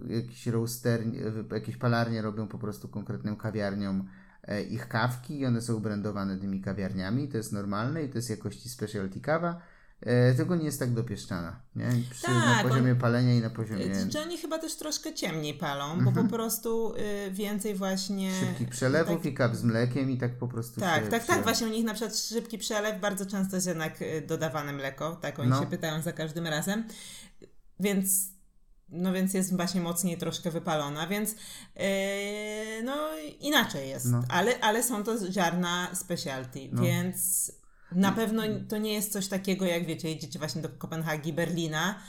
e, 0.09 0.13
jakiś 0.13 0.47
roaster, 0.47 1.01
e, 1.01 1.55
jakieś 1.55 1.77
palarnie 1.77 2.21
robią 2.21 2.47
po 2.47 2.57
prostu 2.57 2.87
konkretną 2.87 3.35
kawiarnią 3.35 4.05
e, 4.43 4.61
ich 4.63 4.87
kawki 4.87 5.39
i 5.39 5.45
one 5.45 5.61
są 5.61 5.79
brandowane 5.79 6.37
tymi 6.37 6.61
kawiarniami, 6.61 7.27
to 7.27 7.37
jest 7.37 7.53
normalne 7.53 8.03
i 8.03 8.09
to 8.09 8.17
jest 8.17 8.29
jakości 8.29 8.69
specialty 8.69 9.21
kawa, 9.21 9.49
e, 9.49 9.76
tylko 10.37 10.55
nie 10.55 10.65
jest 10.65 10.79
tak 10.79 10.93
dopieszczana, 10.93 11.61
nie? 11.75 11.89
Przy, 12.11 12.31
na 12.31 12.41
Tak, 12.41 12.67
poziomie 12.67 12.95
palenia 12.95 13.33
i 13.33 13.41
na 13.41 13.49
poziomie 13.49 13.85
Y, 13.85 14.11
Że 14.11 14.21
oni 14.21 14.37
chyba 14.37 14.59
też 14.59 14.75
troszkę 14.75 15.13
ciemniej 15.13 15.53
palą, 15.53 16.05
bo 16.05 16.11
po 16.11 16.23
prostu 16.23 16.93
y, 16.95 17.31
więcej 17.31 17.75
właśnie... 17.75 18.29
Mhm. 18.29 18.47
szybkich 18.47 18.69
przelewów 18.69 19.17
tak- 19.17 19.25
i 19.25 19.33
kaw 19.33 19.55
z 19.55 19.63
mlekiem 19.63 20.11
i 20.11 20.17
tak 20.17 20.37
po 20.37 20.47
prostu 20.47 20.79
Tak, 20.79 21.07
tak, 21.07 21.25
tak. 21.25 21.43
Właśnie 21.43 21.67
u 21.67 21.69
nich 21.69 21.85
na 21.85 21.93
przykład 21.93 22.17
szybki 22.17 22.57
przelew, 22.57 23.01
bardzo 23.01 23.25
często 23.25 23.55
jest 23.55 23.67
jednak 23.67 24.01
y, 24.01 24.23
dodawane 24.27 24.73
mleko, 24.73 25.15
tak 25.15 25.39
oni 25.39 25.49
No. 25.49 25.59
się 25.59 25.67
pytają 25.67 26.01
za 26.01 26.13
każdym 26.13 26.47
razem. 26.47 26.83
Więc 27.79 28.37
no 28.89 29.13
więc 29.13 29.33
jest 29.33 29.55
właśnie 29.55 29.81
mocniej 29.81 30.17
troszkę 30.17 30.51
wypalona, 30.51 31.07
więc 31.07 31.31
yy, 31.31 31.85
no 32.83 32.95
inaczej 33.39 33.89
jest. 33.89 34.05
No. 34.05 34.23
Ale, 34.29 34.59
ale 34.59 34.83
są 34.83 35.03
to 35.03 35.31
ziarna 35.31 35.95
specialty, 35.95 36.69
więc 36.73 37.51
na 37.91 38.11
pewno 38.11 38.43
to 38.69 38.77
nie 38.77 38.93
jest 38.93 39.11
coś 39.11 39.27
takiego, 39.27 39.65
jak 39.65 39.85
wiecie, 39.85 40.09
jedziecie 40.09 40.39
właśnie 40.39 40.61
do 40.61 40.69
Kopenhagi, 40.69 41.33
Berlina. 41.33 41.99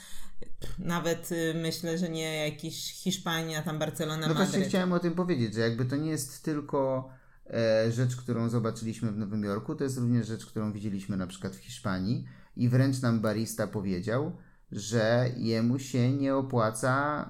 Nawet 0.79 1.33
y, 1.33 1.55
myślę, 1.63 1.99
że 1.99 2.09
nie 2.09 2.37
jakiś 2.49 2.93
Hiszpania, 2.93 3.63
tam 3.63 3.79
Barcelona, 3.79 4.27
No 4.29 4.35
właśnie 4.35 4.53
Madryt. 4.53 4.69
chciałem 4.69 4.93
o 4.93 4.99
tym 4.99 5.15
powiedzieć, 5.15 5.55
że 5.55 5.61
jakby 5.61 5.85
to 5.85 5.97
nie 5.97 6.11
jest 6.11 6.45
tylko 6.45 7.11
e, 7.51 7.93
rzecz, 7.93 8.17
którą 8.17 8.49
zobaczyliśmy 8.49 9.13
w 9.13 9.19
Nowym 9.19 9.45
Jorku, 9.45 9.75
to 9.75 9.85
jest 9.85 9.99
również 9.99 10.27
rzecz, 10.27 10.47
którą 10.47 10.73
widzieliśmy 10.73 11.17
na 11.17 11.27
przykład 11.27 11.57
w 11.57 11.59
Hiszpanii 11.59 12.25
i 12.57 12.69
wręcz 12.69 13.01
nam 13.03 13.21
barista 13.21 13.67
powiedział, 13.67 14.37
że 14.73 15.31
jemu 15.37 15.79
się 15.79 16.13
nie 16.13 16.35
opłaca 16.37 17.25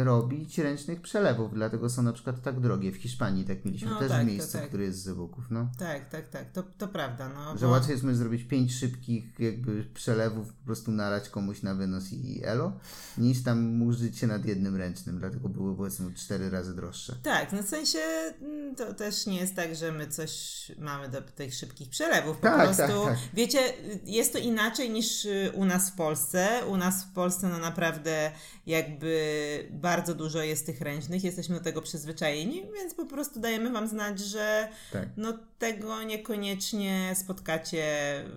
y, 0.00 0.04
robić 0.04 0.58
ręcznych 0.58 1.00
przelewów, 1.00 1.54
dlatego 1.54 1.90
są 1.90 2.02
na 2.02 2.12
przykład 2.12 2.42
tak 2.42 2.60
drogie. 2.60 2.92
W 2.92 2.96
Hiszpanii 2.96 3.44
tak 3.44 3.64
mieliśmy 3.64 3.90
No 3.90 3.98
też 3.98 4.08
tak, 4.08 4.26
miejsce, 4.26 4.58
tak. 4.58 4.68
które 4.68 4.84
jest 4.84 4.98
z 4.98 5.02
Zebuków, 5.02 5.44
no. 5.50 5.68
Tak, 5.78 6.08
tak, 6.08 6.28
tak, 6.28 6.52
to, 6.52 6.62
to 6.78 6.88
prawda. 6.88 7.28
No, 7.28 7.58
Że 7.58 7.66
bo- 7.66 7.72
łatwiej 7.72 7.92
jest 7.92 8.18
zrobić 8.18 8.44
pięć 8.44 8.74
szybkich 8.74 9.24
jakby 9.38 9.84
przelewów, 9.94 10.52
po 10.52 10.64
prostu 10.66 10.90
nalać 10.92 11.28
komuś 11.28 11.62
na 11.62 11.74
wynos 11.74 12.12
i 12.12 12.40
elo, 12.44 12.72
niż 13.18 13.42
tam 13.42 13.62
murzyć 13.62 14.18
się 14.18 14.26
nad 14.26 14.44
jednym 14.44 14.76
ręcznym, 14.76 15.18
dlatego 15.18 15.48
były 15.48 15.76
powiedzmy 15.76 16.14
cztery 16.14 16.50
razy 16.50 16.74
droższe. 16.76 17.16
Tak, 17.22 17.52
no 17.52 17.62
w 17.62 17.66
sensie 17.68 17.98
mm, 18.42 18.74
to 18.74 18.94
też 18.94 19.26
nie 19.26 19.36
jest 19.40 19.56
tak, 19.56 19.74
że 19.74 19.92
my 19.92 20.06
coś 20.06 20.32
mamy 20.78 21.08
do 21.08 21.22
tych 21.22 21.54
szybkich 21.54 21.88
przelewów. 21.90 22.36
Po 22.36 22.42
Tak, 22.42 22.64
prostu, 22.74 23.04
tak, 23.04 23.14
tak. 23.14 23.18
wiecie, 23.34 23.58
jest 24.04 24.32
to 24.32 24.38
inaczej 24.38 24.90
niż 24.90 25.24
y, 25.24 25.52
u 25.54 25.64
nas 25.64 25.90
w 25.90 25.94
Polsce. 25.94 26.53
U 26.68 26.76
nas 26.76 27.04
w 27.04 27.12
Polsce 27.12 27.48
no 27.48 27.58
naprawdę 27.58 28.30
jakby 28.66 29.68
bardzo 29.70 30.14
dużo 30.14 30.42
jest 30.42 30.66
tych 30.66 30.80
ręcznych, 30.80 31.24
jesteśmy 31.24 31.54
do 31.58 31.64
tego 31.64 31.82
przyzwyczajeni, 31.82 32.62
więc 32.74 32.94
po 32.94 33.06
prostu 33.06 33.40
dajemy 33.40 33.72
Wam 33.72 33.88
znać, 33.88 34.20
że 34.20 34.68
Tak. 34.92 35.08
no 35.16 35.38
tego 35.58 36.02
niekoniecznie 36.02 37.14
spotkacie 37.16 37.84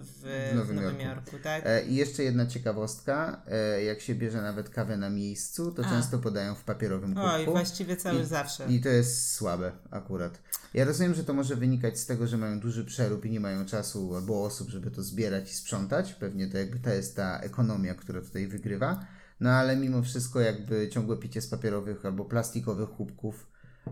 w, 0.02 0.50
W 0.52 0.56
Nowym 0.56 0.76
Nowym 0.76 1.00
Jorku. 1.02 1.16
Jorku, 1.32 1.38
tak? 1.44 1.64
E, 1.66 1.86
I 1.86 1.96
jeszcze 1.96 2.24
jedna 2.24 2.46
ciekawostka, 2.46 3.42
e, 3.48 3.84
jak 3.84 4.02
się 4.02 4.16
bierze 4.16 4.42
nawet 4.42 4.70
kawę 4.70 4.98
na 4.98 5.10
miejscu, 5.10 5.72
to 5.72 5.84
A. 5.86 5.90
często 5.90 6.20
podają 6.20 6.56
w 6.56 6.64
papierowym 6.64 7.14
kubku. 7.16 7.30
Oj, 7.30 7.46
właściwie 7.46 7.98
cały 7.98 8.22
I- 8.22 8.26
zawsze. 8.26 8.66
I 8.70 8.82
to 8.82 8.90
jest 8.90 9.32
słabe 9.34 9.72
akurat. 9.92 10.40
Ja 10.74 10.86
rozumiem, 10.86 11.14
że 11.16 11.24
to 11.24 11.34
może 11.34 11.56
wynikać 11.56 12.00
z 12.00 12.06
tego, 12.06 12.28
że 12.28 12.38
mają 12.38 12.60
duży 12.60 12.86
przerób 12.86 13.26
i 13.26 13.30
nie 13.32 13.40
mają 13.40 13.66
czasu 13.66 14.16
albo 14.16 14.44
osób, 14.44 14.70
żeby 14.70 14.92
to 14.92 15.04
zbierać 15.04 15.52
i 15.52 15.56
sprzątać. 15.56 16.14
Pewnie 16.14 16.48
to 16.48 16.58
jakby 16.58 16.80
to 16.80 16.90
jest 16.90 17.16
ta 17.16 17.40
ekonomia, 17.40 17.96
która 18.08 18.22
tutaj 18.22 18.48
wygrywa. 18.48 19.06
No 19.40 19.50
ale 19.50 19.76
mimo 19.76 20.02
wszystko 20.02 20.40
jakby 20.40 20.90
ciągłe 20.90 21.18
picie 21.18 21.42
z 21.42 21.48
papierowych 21.48 22.06
albo 22.06 22.26
plastikowych 22.26 22.90
kubków 22.90 23.48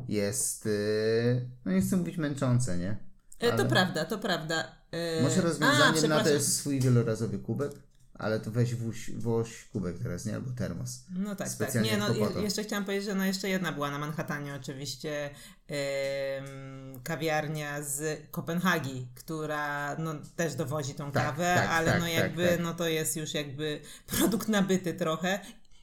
jest, 0.07 0.65
yy, 0.65 1.49
no 1.65 1.71
nie 1.71 1.81
chcę 1.81 1.97
mówić 1.97 2.17
męczące, 2.17 2.77
nie? 2.77 2.97
E, 3.39 3.47
To 3.47 3.53
ale- 3.53 3.65
prawda, 3.65 4.05
to 4.05 4.17
prawda. 4.19 4.63
E, 4.91 5.21
Może 5.23 5.39
a, 5.39 5.43
rozwiązaniem 5.43 5.79
na 5.87 5.91
to 5.93 5.97
przepraszam. 5.99 6.33
jest 6.33 6.57
swój 6.57 6.79
wielorazowy 6.79 7.39
kubek, 7.39 7.71
ale 8.19 8.39
to 8.39 8.51
weź 8.51 8.75
wóź, 8.75 9.11
woź 9.11 9.65
kubek 9.65 9.99
teraz, 9.99 10.25
nie? 10.25 10.35
Albo 10.35 10.51
termos. 10.51 11.03
No 11.09 11.29
tak, 11.29 11.37
tak. 11.37 11.49
Specjalnie 11.49 11.91
Nie, 11.91 11.97
no, 11.97 12.39
jeszcze 12.41 12.63
chciałam 12.63 12.85
powiedzieć, 12.85 13.05
że 13.05 13.15
no 13.15 13.25
jeszcze 13.25 13.49
jedna 13.49 13.71
była 13.71 13.91
na 13.91 13.99
Manhattanie 13.99 14.55
oczywiście 14.55 15.29
em, 15.67 16.99
kawiarnia 17.03 17.83
z 17.83 18.21
Kopenhagi, 18.31 19.07
która 19.15 19.95
no, 19.97 20.13
też 20.35 20.55
dowozi 20.55 20.93
tą 20.93 21.11
Tak, 21.11 21.25
kawę, 21.25 21.53
tak, 21.55 21.69
ale 21.69 21.91
tak, 21.91 21.99
no 21.99 22.05
tak, 22.05 22.15
jakby 22.15 22.47
tak. 22.47 22.59
no 22.59 22.73
to 22.73 22.87
jest 22.87 23.17
już 23.17 23.33
jakby 23.33 23.81
produkt 24.17 24.47
nabyty 24.47 24.93
trochę 24.93 25.39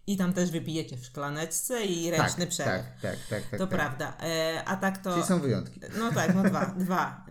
i 0.07 0.17
tam 0.17 0.33
też 0.33 0.51
wypijecie 0.51 0.97
w 0.97 1.05
szklaneczce 1.05 1.85
i 1.85 2.11
ręczny 2.11 2.47
tak, 2.47 2.49
przelew. 2.49 2.85
tak, 2.85 3.01
tak, 3.03 3.19
tak, 3.31 3.51
tak. 3.51 3.61
to 3.61 3.67
tak. 3.67 3.79
prawda. 3.79 4.17
E, 4.23 4.63
a 4.65 4.77
tak 4.77 4.99
to... 4.99 5.13
Czyli 5.13 5.27
są 5.27 5.41
wyjątki. 5.41 5.81
No 5.99 6.13
tak, 6.13 6.35
no 6.35 6.43
dwa, 6.43 6.67
dwa. 6.67 7.27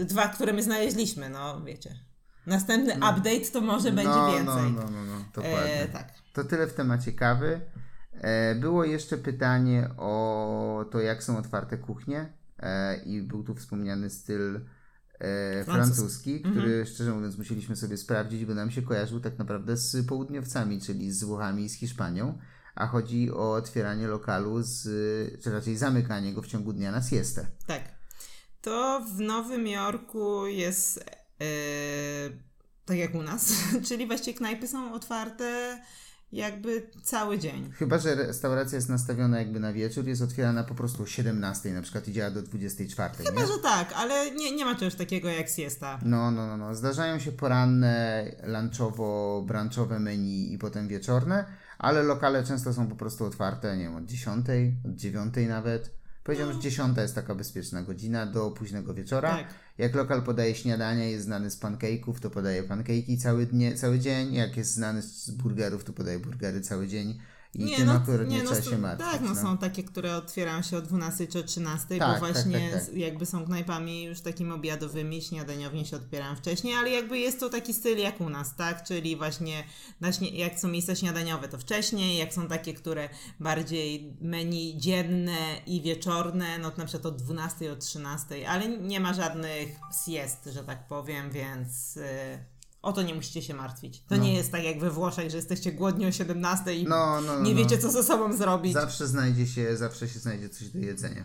E, 0.00 0.04
dwa, 0.04 0.28
które 0.28 0.52
my 0.52 0.62
znaleźliśmy, 0.62 1.28
no 1.30 1.64
wiecie. 1.64 2.11
Następny 2.46 2.94
update 2.94 3.50
to 3.52 3.60
może 3.60 3.92
będzie 3.92 4.10
no, 4.10 4.32
więcej. 4.32 4.72
No, 4.72 4.82
no, 4.82 4.90
no, 4.90 5.04
no, 5.04 5.24
dokładnie. 5.34 5.82
E, 5.82 5.88
tak. 5.88 6.12
To 6.32 6.44
tyle 6.44 6.66
w 6.66 6.74
temacie 6.74 7.12
kawy. 7.12 7.60
E, 8.12 8.54
było 8.54 8.84
jeszcze 8.84 9.18
pytanie 9.18 9.88
o 9.96 10.84
to, 10.90 11.00
jak 11.00 11.22
są 11.22 11.38
otwarte 11.38 11.78
kuchnie 11.78 12.32
e, 12.58 12.96
i 12.96 13.22
był 13.22 13.44
tu 13.44 13.54
wspomniany 13.54 14.10
styl 14.10 14.60
e, 15.18 15.64
Francuski. 15.64 16.40
który 16.40 16.86
szczerze 16.86 17.12
mówiąc 17.12 17.38
musieliśmy 17.38 17.76
sobie 17.76 17.96
sprawdzić, 17.96 18.44
bo 18.44 18.54
nam 18.54 18.70
się 18.70 18.82
kojarzył 18.82 19.20
tak 19.20 19.38
naprawdę 19.38 19.76
z 19.76 20.06
południowcami, 20.06 20.80
czyli 20.80 21.12
z 21.12 21.24
Włochami 21.24 21.64
i 21.64 21.68
z 21.68 21.74
Hiszpanią, 21.74 22.38
a 22.74 22.86
chodzi 22.86 23.30
o 23.30 23.52
otwieranie 23.52 24.06
lokalu, 24.06 24.62
z, 24.62 24.82
czy 25.42 25.52
raczej 25.52 25.76
zamykanie 25.76 26.32
go 26.32 26.42
w 26.42 26.46
ciągu 26.46 26.72
dnia 26.72 26.92
na 26.92 27.02
siestę. 27.02 27.46
Tak. 27.66 27.82
To 28.60 29.04
w 29.16 29.20
Nowym 29.20 29.66
Jorku 29.66 30.46
jest 30.46 31.04
tak 32.84 32.96
jak 32.96 33.14
u 33.14 33.22
nas, 33.22 33.52
czyli 33.88 34.06
właściwie 34.06 34.38
knajpy 34.38 34.68
są 34.68 34.94
otwarte 34.94 35.78
jakby 36.32 36.90
cały 37.02 37.38
dzień. 37.38 37.72
Chyba, 37.72 37.98
że 37.98 38.14
restauracja 38.14 38.76
jest 38.76 38.88
nastawiona 38.88 39.38
jakby 39.38 39.60
na 39.60 39.72
wieczór, 39.72 40.06
jest 40.06 40.22
otwierana 40.22 40.64
po 40.64 40.74
prostu 40.74 41.02
o 41.02 41.06
17 41.06 41.72
na 41.72 41.82
przykład 41.82 42.08
i 42.08 42.12
działa 42.12 42.30
do 42.30 42.42
24. 42.42 43.14
Chyba, 43.24 43.40
nie? 43.40 43.46
że 43.46 43.58
tak, 43.62 43.92
ale 43.96 44.30
nie, 44.30 44.56
nie 44.56 44.64
ma 44.64 44.74
czegoś 44.74 44.94
takiego 44.94 45.28
jak 45.28 45.48
siesta. 45.48 45.98
No, 46.02 46.30
no, 46.30 46.46
no, 46.46 46.56
no. 46.56 46.74
Zdarzają 46.74 47.18
się 47.18 47.32
poranne, 47.32 48.24
lunchowo-branchowe 48.44 50.00
menu 50.00 50.52
i 50.52 50.58
potem 50.58 50.88
wieczorne, 50.88 51.44
ale 51.78 52.02
lokale 52.02 52.44
często 52.44 52.74
są 52.74 52.88
po 52.88 52.96
prostu 52.96 53.24
otwarte, 53.24 53.76
nie 53.76 53.84
wiem, 53.84 53.96
od 53.96 54.04
10, 54.04 54.46
od 54.84 54.94
9 54.94 55.34
nawet. 55.48 56.01
Powiedziałem, 56.24 56.52
że 56.54 56.60
10 56.60 56.96
jest 56.96 57.14
taka 57.14 57.34
bezpieczna 57.34 57.82
godzina 57.82 58.26
do 58.26 58.50
późnego 58.50 58.94
wieczora. 58.94 59.30
Tak. 59.30 59.54
Jak 59.78 59.94
lokal 59.94 60.22
podaje 60.22 60.54
śniadanie, 60.54 61.10
jest 61.10 61.24
znany 61.24 61.50
z 61.50 61.60
pancake'ów, 61.60 62.20
to 62.20 62.30
podaje 62.30 62.62
pancake'i 62.62 63.20
cały, 63.20 63.46
dnie, 63.46 63.74
cały 63.74 63.98
dzień. 63.98 64.34
Jak 64.34 64.56
jest 64.56 64.74
znany 64.74 65.02
z 65.02 65.30
burgerów, 65.30 65.84
to 65.84 65.92
podaje 65.92 66.18
burgery 66.18 66.60
cały 66.60 66.88
dzień. 66.88 67.18
I 67.54 67.76
tym 67.76 67.90
akurat 67.90 68.28
nie, 68.28 68.40
trzeba 68.40 68.62
są- 68.62 68.70
się 68.70 68.78
martwić. 68.78 69.10
Tak, 69.12 69.20
no, 69.20 69.34
są 69.34 69.58
takie, 69.58 69.82
które 69.82 70.16
otwierają 70.16 70.62
się 70.62 70.76
o 70.76 70.82
12 70.82 71.26
czy 71.26 71.38
o 71.38 71.42
13, 71.42 71.88
Tak, 71.88 71.98
bo 71.98 72.04
tak, 72.06 72.18
właśnie 72.18 72.70
tak, 72.70 72.86
tak. 72.86 72.94
jakby 72.94 73.26
są 73.26 73.44
knajpami 73.44 74.04
już 74.04 74.20
takimi 74.20 74.52
obiadowymi, 74.52 75.22
śniadaniowymi 75.22 75.86
się 75.86 75.96
otwierają 75.96 76.36
wcześniej, 76.36 76.74
ale 76.74 76.90
jakby 76.90 77.18
jest 77.18 77.40
to 77.40 77.48
taki 77.48 77.74
styl 77.74 77.98
jak 77.98 78.20
u 78.20 78.30
nas, 78.30 78.56
tak? 78.56 78.84
Czyli 78.84 79.16
właśnie 79.16 79.64
jak 80.32 80.60
są 80.60 80.68
miejsca 80.68 80.94
śniadaniowe 80.94 81.48
to 81.48 81.58
wcześniej, 81.58 82.18
jak 82.18 82.34
są 82.34 82.48
takie, 82.48 82.74
które 82.74 83.08
bardziej 83.40 84.16
menu 84.20 84.74
dzienne 84.78 85.38
i 85.66 85.82
wieczorne, 85.82 86.58
no 86.58 86.70
to 86.70 86.78
na 86.78 86.84
przykład 86.86 87.06
o 87.06 87.16
12, 87.16 87.72
o 87.72 87.76
13, 87.76 88.48
ale 88.48 88.68
nie 88.68 89.00
ma 89.00 89.14
żadnych 89.14 89.68
siest, 90.06 90.48
że 90.52 90.64
tak 90.64 90.88
powiem, 90.88 91.30
więc... 91.30 91.96
Yy... 91.96 92.51
O 92.82 92.92
to 92.92 93.02
nie 93.02 93.14
musicie 93.14 93.42
się 93.42 93.54
martwić. 93.54 94.04
To 94.04 94.16
nie 94.16 94.34
jest 94.34 94.52
tak 94.52 94.64
jak 94.64 94.80
we 94.80 94.90
Włoszech, 94.90 95.30
że 95.30 95.36
jesteście 95.36 95.72
głodni 95.72 96.06
o 96.06 96.12
17 96.12 96.74
i 96.74 96.84
No, 96.84 97.20
no, 97.20 97.36
no, 97.36 97.42
nie 97.42 97.52
no. 97.52 97.58
wiecie, 97.58 97.78
co 97.78 97.90
ze 97.90 98.02
sobą 98.02 98.32
zrobić. 98.32 98.72
Zawsze 98.72 99.06
znajdzie 99.06 99.46
się, 99.46 99.76
zawsze 99.76 100.08
się 100.08 100.18
znajdzie 100.18 100.48
coś 100.48 100.68
do 100.68 100.78
jedzenia. 100.78 101.24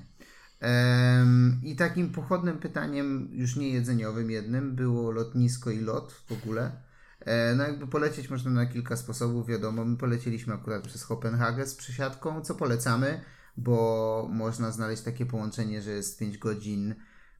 Em, 0.60 1.62
I 1.63 1.76
takim 1.76 2.12
pochodnym 2.12 2.58
pytaniem, 2.60 3.30
już 3.32 3.56
nie 3.56 3.70
jedzeniowym 3.70 4.32
jednym, 4.32 4.76
było 4.76 5.12
lotnisko 5.12 5.72
i 5.72 5.80
lot 5.80 6.12
w 6.12 6.32
ogóle. 6.32 6.72
E, 7.20 7.56
no 7.56 7.63
jakby 7.63 7.88
polecieć 7.88 8.30
można 8.30 8.52
na 8.52 8.65
kilka 8.65 8.98
sposobów, 8.98 9.48
wiadomo. 9.48 9.86
My 9.86 9.98
polecieliśmy 9.98 10.54
akurat 10.54 10.88
przez 10.88 11.06
Kopenhagę 11.06 11.67
z 11.67 11.76
przesiadką, 11.76 12.41
co 12.41 12.56
polecamy, 12.56 13.22
bo 13.58 14.28
można 14.32 14.72
znaleźć 14.72 15.04
takie 15.04 15.26
połączenie, 15.26 15.82
że 15.82 15.91
jest 15.91 16.20
5 16.20 16.38
godzin 16.38 16.96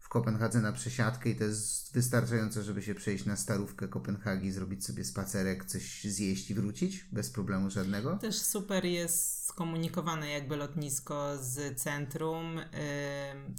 w 0.08 0.10
Kopenhadze 0.10 0.62
na 0.62 0.72
przesiadkę 0.72 1.30
i 1.30 1.36
to 1.36 1.44
jest 1.44 1.94
wystarczające, 1.94 2.64
żeby 2.64 2.82
się 2.82 2.96
przejść 2.96 3.26
na 3.26 3.36
starówkę 3.36 3.88
Kopenhagi, 3.88 4.52
zrobić 4.52 4.86
sobie 4.86 5.04
spacerek, 5.04 5.66
coś 5.66 6.04
zjeść 6.04 6.52
i 6.52 6.54
wrócić 6.54 7.04
bez 7.12 7.30
problemu 7.30 7.70
żadnego. 7.70 8.18
Też 8.18 8.42
super 8.42 8.86
jest 8.86 9.46
skomunikowane 9.46 10.30
jakby 10.30 10.56
lotnisko 10.56 11.38
z 11.42 11.82
centrum. 11.82 12.60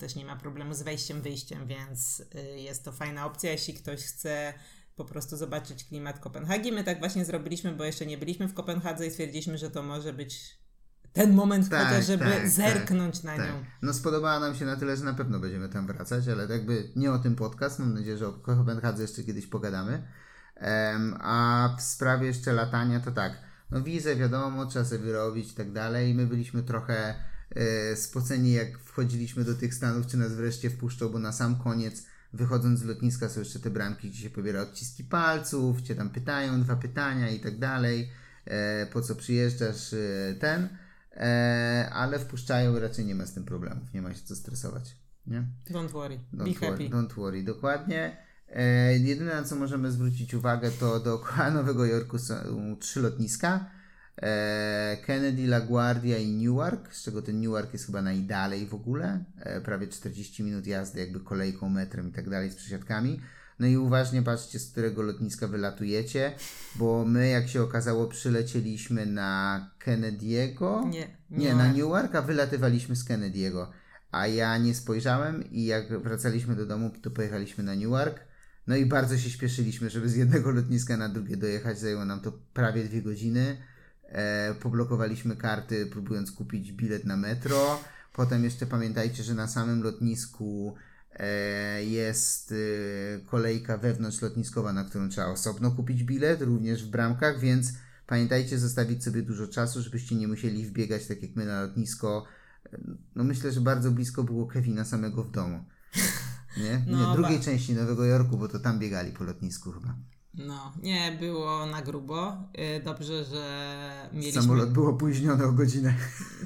Też 0.01 0.15
nie 0.15 0.25
ma 0.25 0.37
problemu 0.37 0.75
z 0.75 0.83
wejściem, 0.83 1.23
wyjściem, 1.23 1.67
więc 1.67 2.21
y, 2.21 2.61
jest 2.61 2.85
to 2.85 2.93
fajna 2.93 3.27
opcja, 3.27 3.53
jeśli 3.53 3.75
ktoś 3.75 4.01
chce 4.01 4.55
po 4.97 5.05
prostu 5.05 5.37
zobaczyć 5.37 5.85
klimat 5.85 6.19
Kopenhagi. 6.19 6.73
My 6.73 6.85
tak 6.85 6.99
właśnie 6.99 7.25
zrobiliśmy, 7.25 7.73
bo 7.73 7.85
jeszcze 7.85 8.07
nie 8.07 8.19
byliśmy 8.19 8.49
w 8.49 8.55
Kopenhadze 8.55 9.07
i 9.07 9.11
stwierdziliśmy, 9.11 9.59
że 9.59 9.71
to 9.71 9.83
może 9.83 10.13
być 10.13 10.59
ten 11.13 11.35
moment 11.35 11.69
Tak, 11.69 12.03
żeby 12.03 12.25
tak, 12.25 12.49
zerknąć 12.49 13.23
na 13.23 13.37
Tak. 13.37 13.47
nią. 13.47 13.65
No 13.83 13.93
spodobała 13.93 14.41
nam 14.41 14.55
się 14.55 14.65
na 14.65 14.77
tyle, 14.77 14.97
że 14.97 15.05
na 15.05 15.15
pewno 15.15 15.39
będziemy 15.41 15.69
tam 15.69 15.87
wracać, 15.87 16.29
ale 16.29 16.47
jakby 16.47 16.91
nie 16.97 17.13
o 17.13 17.19
tym 17.19 17.37
podcast. 17.37 17.79
Mam 17.79 17.95
nadzieję, 17.95 18.19
że 18.19 18.29
o 18.29 18.33
Kopenhadze 18.33 19.03
jeszcze 19.03 19.23
kiedyś 19.23 19.47
pogadamy. 19.47 20.03
Em, 20.55 21.17
a 21.21 21.69
w 21.79 21.83
sprawie 21.83 22.27
jeszcze 22.27 22.53
latania 22.53 23.01
to 23.01 23.13
tak, 23.13 23.33
no 23.71 23.83
wizę 23.83 24.17
wiadomo, 24.17 24.67
trzeba 24.67 24.85
sobie 24.85 25.05
wyrobić 25.05 25.53
i 25.53 25.55
tak 25.55 25.73
dalej. 25.73 26.15
My 26.15 26.27
byliśmy 26.27 26.63
trochę 26.63 27.15
e, 27.51 27.97
spoceni 27.97 28.53
jak 28.53 28.79
wchodziliśmy 28.79 29.45
do 29.45 29.55
tych 29.55 29.75
Stanów, 29.75 30.07
czy 30.07 30.17
nas 30.17 30.33
wreszcie 30.35 30.71
wpuszczą, 30.71 31.09
bo 31.09 31.19
na 31.19 31.33
sam 31.33 31.57
koniec 31.57 32.07
wychodząc 32.33 32.81
z 32.81 32.85
lotniska 32.85 33.29
są 33.29 33.41
jeszcze 33.41 33.59
te 33.61 33.71
bramki, 33.71 34.11
gdzie 34.11 34.23
się 34.23 34.31
pobiera 34.31 34.61
odciski 34.63 35.05
palców, 35.05 35.83
cię 35.83 35.95
tam 35.95 36.11
pytają, 36.11 36.63
dwa 36.63 36.77
pytania 36.77 37.31
i 37.31 37.41
tak 37.41 37.59
dalej, 37.59 38.11
e, 38.45 38.87
po 38.87 39.03
co 39.03 39.15
przyjeżdżasz, 39.15 39.93
e, 39.93 40.35
ten. 40.41 40.69
E, 41.19 41.91
ale 41.93 42.19
wpuszczają 42.19 42.77
i 42.77 42.81
raczej 42.81 43.05
nie 43.07 43.15
ma 43.15 43.27
z 43.27 43.35
tym 43.35 43.45
problemów, 43.45 43.95
nie 43.95 44.03
ma 44.03 44.15
się 44.15 44.21
co 44.25 44.37
stresować. 44.37 44.97
Nie? 45.27 45.45
Don't 45.71 45.91
worry, 45.91 46.19
be 46.33 46.45
Don't 46.45 46.61
happy. 46.61 46.89
don't 46.89 47.13
worry, 47.15 47.43
dokładnie. 47.43 48.17
E, 48.49 48.99
jedyne 48.99 49.35
na 49.35 49.43
co 49.45 49.57
możemy 49.57 49.93
zwrócić 49.93 50.35
uwagę 50.35 50.71
to 50.71 51.01
dookoła 51.01 51.51
Nowego 51.61 51.85
Jorku 51.87 52.19
są 52.19 52.35
trzy 52.81 53.01
lotniska. 53.01 53.71
e, 54.17 54.97
Kennedy, 55.07 55.47
LaGuardia 55.47 56.19
i 56.19 56.33
Newark, 56.33 56.95
z 56.95 57.03
czego 57.03 57.23
ten 57.23 57.41
Newark 57.41 57.73
jest 57.73 57.87
chyba 57.87 58.03
najdalej 58.03 58.67
w 58.67 58.75
ogóle, 58.75 59.25
e, 59.41 59.61
prawie 59.61 59.89
40 59.89 60.43
minut 60.43 60.67
jazdy 60.67 61.01
jakby 61.01 61.21
kolejką, 61.21 61.69
metrem 61.69 62.09
i 62.09 62.13
tak 62.13 62.31
dalej 62.31 62.51
z 62.51 62.57
przesiadkami. 62.57 63.21
No 63.59 63.67
i 63.67 63.77
uważnie 63.77 64.23
patrzcie, 64.23 64.59
z 64.59 64.71
którego 64.71 65.03
lotniska 65.03 65.49
wylatujecie, 65.49 66.33
bo 66.77 67.05
my, 67.05 67.29
jak 67.29 67.49
się 67.49 67.63
okazało, 67.63 68.07
przylecieliśmy 68.07 69.07
na 69.07 69.71
Kennedy'ego. 69.85 70.89
Nie, 70.89 71.17
Nie, 71.31 71.55
na 71.55 71.73
Newark, 71.73 72.15
a 72.15 72.23
wylatywaliśmy 72.23 72.97
z 72.97 73.09
Kennedy'ego. 73.09 73.67
A 74.11 74.27
ja 74.27 74.59
nie 74.59 74.75
spojrzałem 74.75 75.51
i 75.51 75.65
jak 75.65 76.03
wracaliśmy 76.03 76.57
do 76.57 76.67
domu, 76.67 76.91
to 77.03 77.11
pojechaliśmy 77.11 77.65
na 77.65 77.75
Newark. 77.75 78.21
No 78.67 78.77
i 78.77 78.87
bardzo 78.87 79.19
się 79.19 79.31
śpieszyliśmy, 79.31 79.91
żeby 79.91 80.09
z 80.09 80.17
jednego 80.17 80.51
lotniska 80.51 80.97
na 80.97 81.09
drugie 81.09 81.37
dojechać. 81.37 81.79
Zajęło 81.79 82.05
nam 82.05 82.21
to 82.21 82.33
prawie 82.33 82.85
dwie 82.85 83.03
godziny. 83.03 83.57
E, 84.03 84.55
poblokowaliśmy 84.55 85.37
karty, 85.37 85.87
próbując 85.87 86.33
kupić 86.33 86.73
bilet 86.73 87.05
na 87.05 87.17
metro. 87.17 87.81
Potem 88.13 88.45
jeszcze 88.45 88.67
pamiętajcie, 88.67 89.23
że 89.23 89.35
na 89.35 89.49
samym 89.49 89.83
lotnisku 89.83 90.75
jest 91.85 92.53
e, 92.53 93.21
kolejka 93.27 93.79
wewnątrzlotniskowa, 93.79 94.73
na 94.73 94.85
którą 94.85 95.09
trzeba 95.09 95.27
osobno 95.27 95.71
kupić 95.71 96.05
bilet, 96.05 96.43
również 96.43 96.85
w 96.87 96.91
bramkach, 96.91 97.41
więc 97.41 97.73
pamiętajcie 98.07 98.59
zostawić 98.59 99.05
sobie 99.05 99.23
dużo 99.23 99.49
czasu, 99.49 99.83
żebyście 99.83 100.15
nie 100.15 100.29
musieli 100.29 100.67
wbiegać 100.67 101.07
tak 101.07 101.23
jak 101.23 101.37
my 101.37 101.47
na 101.47 101.63
lotnisko. 101.63 102.25
E, 102.73 102.79
No 103.17 103.25
myślę, 103.25 103.53
że 103.53 103.61
bardzo 103.61 103.91
blisko 103.91 104.25
było 104.25 104.47
Kevina 104.47 104.85
samego 104.85 105.25
w 105.25 105.31
domu. 105.31 105.65
Nie? 106.57 106.83
No, 106.87 107.11
nie 107.11 107.17
drugiej 107.17 107.39
ba- 107.39 107.45
części 107.45 107.75
Nowego 107.75 108.05
Jorku, 108.05 108.39
bo 108.39 108.49
to 108.49 108.59
tam 108.59 108.79
biegali 108.79 109.13
po 109.13 109.25
lotnisku 109.25 109.73
chyba. 109.73 109.97
No, 110.35 110.73
nie, 110.83 111.17
było 111.21 111.67
na 111.67 111.83
grubo. 111.83 112.33
Y, 112.77 112.83
Dobrze, 112.85 113.25
że 113.25 114.11
mieliśmy 114.13 114.43
Samolot 114.43 114.73
był 114.73 114.87
opóźniony 114.89 115.45
o 115.45 115.53
godzinę. 115.53 115.95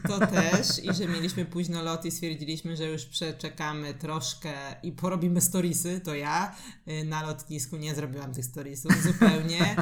to 0.09 0.27
też 0.37 0.85
i 0.85 0.95
że 0.95 1.09
mieliśmy 1.09 1.45
późno 1.45 1.83
lot 1.83 2.05
i 2.05 2.11
stwierdziliśmy, 2.11 2.77
że 2.77 2.85
już 2.85 3.05
przeczekamy 3.07 3.95
troszkę 3.95 4.53
i 4.83 4.93
porobimy 4.93 5.41
storiesy, 5.41 6.01
to 6.01 6.15
ja 6.15 6.55
y, 6.89 7.05
na 7.05 7.23
lotnisku 7.23 7.77
nie 7.77 7.95
zrobiłam 7.95 8.35
tych 8.35 8.45
storiesów 8.45 9.03
zupełnie, 9.03 9.77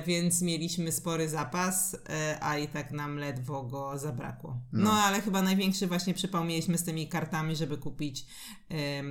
y, 0.00 0.02
więc 0.06 0.42
mieliśmy 0.42 0.92
spory 0.92 1.28
zapas, 1.28 1.96
a 2.40 2.58
i 2.58 2.68
tak 2.68 2.92
nam 2.92 3.16
ledwo 3.18 3.62
go 3.62 3.98
zabrakło. 3.98 4.60
No, 4.72 4.92
ale 4.92 5.20
chyba 5.20 5.42
największy 5.42 5.86
właśnie 5.86 6.14
przypał 6.14 6.44
mieliśmy 6.44 6.78
z 6.78 6.84
tymi 6.84 7.08
kartami, 7.08 7.56
żeby 7.56 7.78
kupić 7.78 8.26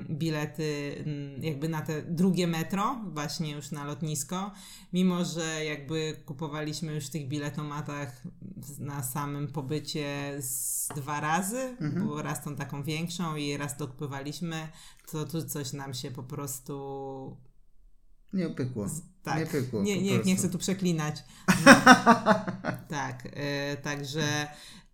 bilety 0.09 0.95
mm, 1.05 1.43
jakby 1.43 1.69
na 1.69 1.81
te 1.81 2.01
drugie 2.01 2.47
metro, 2.47 3.01
właśnie 3.13 3.51
już 3.51 3.71
na 3.71 3.80
lotnisko, 3.83 4.51
mimo 4.93 5.25
że 5.25 5.65
jakby 5.65 6.21
kupowaliśmy 6.25 6.93
już 6.95 7.05
w 7.05 7.09
tych 7.09 7.27
biletomatach 7.27 8.23
na 8.79 9.03
samym 9.03 9.47
pobycie 9.47 10.37
z 10.41 10.87
dwa 10.95 11.19
razy, 11.19 11.77
bo 12.05 12.21
raz 12.21 12.43
tą 12.43 12.55
taką 12.55 12.83
większą 12.83 13.35
i 13.35 13.57
raz 13.57 13.77
dokupywaliśmy, 13.77 14.67
to 15.11 15.25
tu 15.25 15.43
coś 15.43 15.73
nam 15.73 15.93
się 15.93 16.11
po 16.11 16.23
prostu 16.23 17.37
Nie 18.33 18.49
pykło. 18.49 18.85
tak, 19.23 19.39
Nie 19.39 19.45
pykło. 19.45 19.81
nie, 19.83 20.01
nie, 20.01 20.19
nie 20.19 20.35
chcę 20.35 20.49
tu 20.49 20.57
przeklinać. 20.57 21.23
No. 21.65 21.75
tak, 22.89 23.27
e, 23.33 23.77
także 23.77 24.47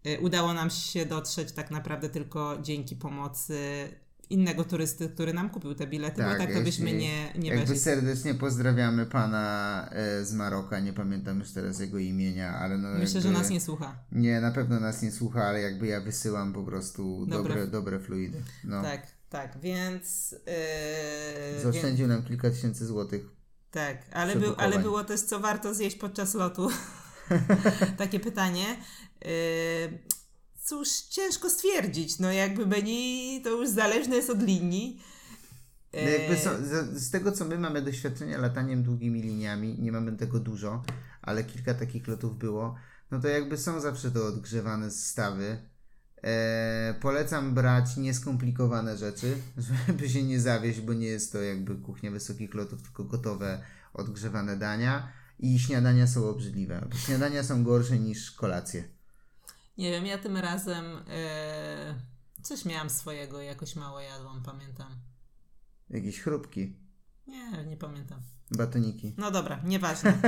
e, 0.03 0.19
udało 0.19 0.53
nam 0.53 0.69
się 0.69 1.05
dotrzeć 1.05 1.51
tak 1.51 1.71
naprawdę 1.71 2.09
tylko 2.09 2.57
dzięki 2.61 2.95
pomocy 2.95 3.89
innego 4.29 4.63
turysty, 4.63 5.09
który 5.09 5.33
nam 5.33 5.49
kupił 5.49 5.75
te 5.75 5.87
bilety, 5.87 6.23
bo 6.23 6.37
tak 6.37 6.53
to 6.53 6.61
byśmy 6.61 6.93
nie, 6.93 7.33
nie 7.35 7.49
Jakby 7.49 7.65
weszli. 7.65 7.79
serdecznie 7.79 8.33
pozdrawiamy 8.33 9.05
pana 9.05 9.89
e, 9.91 10.25
z 10.25 10.33
Maroka, 10.33 10.79
nie 10.79 10.93
pamiętam 10.93 11.39
już 11.39 11.51
teraz 11.51 11.79
jego 11.79 11.97
imienia, 11.97 12.59
ale 12.59 12.77
no 12.77 12.89
Myślę, 12.89 13.21
że 13.21 13.31
nas 13.31 13.49
nie 13.49 13.61
słucha. 13.61 13.95
Nie, 14.11 14.41
na 14.41 14.51
pewno 14.51 14.79
nas 14.79 15.01
nie 15.01 15.11
słucha, 15.11 15.43
ale 15.43 15.61
jakby 15.61 15.87
ja 15.87 16.01
wysyłam 16.01 16.53
po 16.53 16.63
prostu 16.63 17.25
Dobre. 17.25 17.53
dobre, 17.53 17.67
dobre 17.67 17.99
fluidy. 17.99 18.43
No. 18.63 18.81
Tak, 18.81 19.07
tak, 19.29 19.59
więc... 19.59 20.31
Yy, 20.31 20.37
więc 21.51 21.63
Zaoszczędził 21.63 22.07
nam 22.07 22.23
kilka 22.23 22.49
tysięcy 22.49 22.85
złotych. 22.85 23.21
tak, 23.71 23.97
ale, 24.11 24.35
był, 24.35 24.53
ale 24.57 24.79
było 24.79 25.03
też 25.03 25.21
co 25.21 25.39
warto 25.39 25.73
zjeść 25.73 25.95
podczas 25.97 26.33
lotu. 26.33 26.69
Takie 27.97 28.19
pytanie. 28.19 28.65
Yy, 29.25 29.99
cóż, 30.67 30.89
ciężko 30.89 31.49
stwierdzić. 31.49 32.19
No 32.19 32.31
jakby 32.31 32.65
Beni 32.65 33.41
to 33.43 33.49
już 33.49 33.69
zależne 33.69 34.15
jest 34.15 34.29
od 34.29 34.43
linii. 34.43 35.01
No 35.93 35.99
jakby 35.99 36.37
są, 36.37 36.49
z, 36.65 37.03
z 37.03 37.11
tego, 37.11 37.31
co 37.31 37.45
my 37.45 37.59
mamy 37.59 37.81
doświadczenia 37.81 38.37
lataniem 38.37 38.83
długimi 38.83 39.21
liniami, 39.21 39.79
nie 39.79 39.91
mamy 39.91 40.17
tego 40.17 40.39
dużo, 40.39 40.83
ale 41.21 41.43
kilka 41.43 41.73
takich 41.73 42.07
lotów 42.07 42.37
było, 42.37 42.75
no 43.11 43.19
to 43.19 43.27
jakby 43.27 43.57
są 43.57 43.79
zawsze 43.79 44.11
to 44.11 44.27
odgrzewane 44.27 44.91
zestawy. 44.91 45.57
E, 46.23 46.95
polecam 47.01 47.53
brać 47.53 47.97
nieskomplikowane 47.97 48.97
rzeczy, 48.97 49.37
żeby 49.87 50.09
się 50.09 50.23
nie 50.23 50.39
zawieść, 50.39 50.81
bo 50.81 50.93
nie 50.93 51.07
jest 51.07 51.31
to 51.31 51.41
jakby 51.41 51.75
kuchnia 51.75 52.11
wysokich 52.11 52.53
lotów, 52.53 52.81
tylko 52.81 53.03
gotowe, 53.03 53.61
odgrzewane 53.93 54.57
dania. 54.57 55.11
I 55.39 55.59
śniadania 55.59 56.07
są 56.07 56.29
obrzydliwe. 56.29 56.87
Śniadania 57.05 57.43
są 57.43 57.63
gorsze 57.63 57.99
niż 57.99 58.31
kolacje. 58.31 58.96
Nie 59.77 59.91
wiem, 59.91 60.05
ja 60.05 60.17
tym 60.17 60.37
razem 60.37 60.85
yy, 60.85 62.43
coś 62.43 62.65
miałam 62.65 62.89
swojego, 62.89 63.41
jakoś 63.41 63.75
mało 63.75 63.99
jadłam, 63.99 64.43
pamiętam. 64.43 64.91
Jakieś 65.89 66.21
chrupki, 66.21 66.75
Nie, 67.27 67.65
nie 67.65 67.77
pamiętam. 67.77 68.21
batoniki. 68.51 69.13
No 69.17 69.31
dobra, 69.31 69.59
nieważne. 69.63 70.21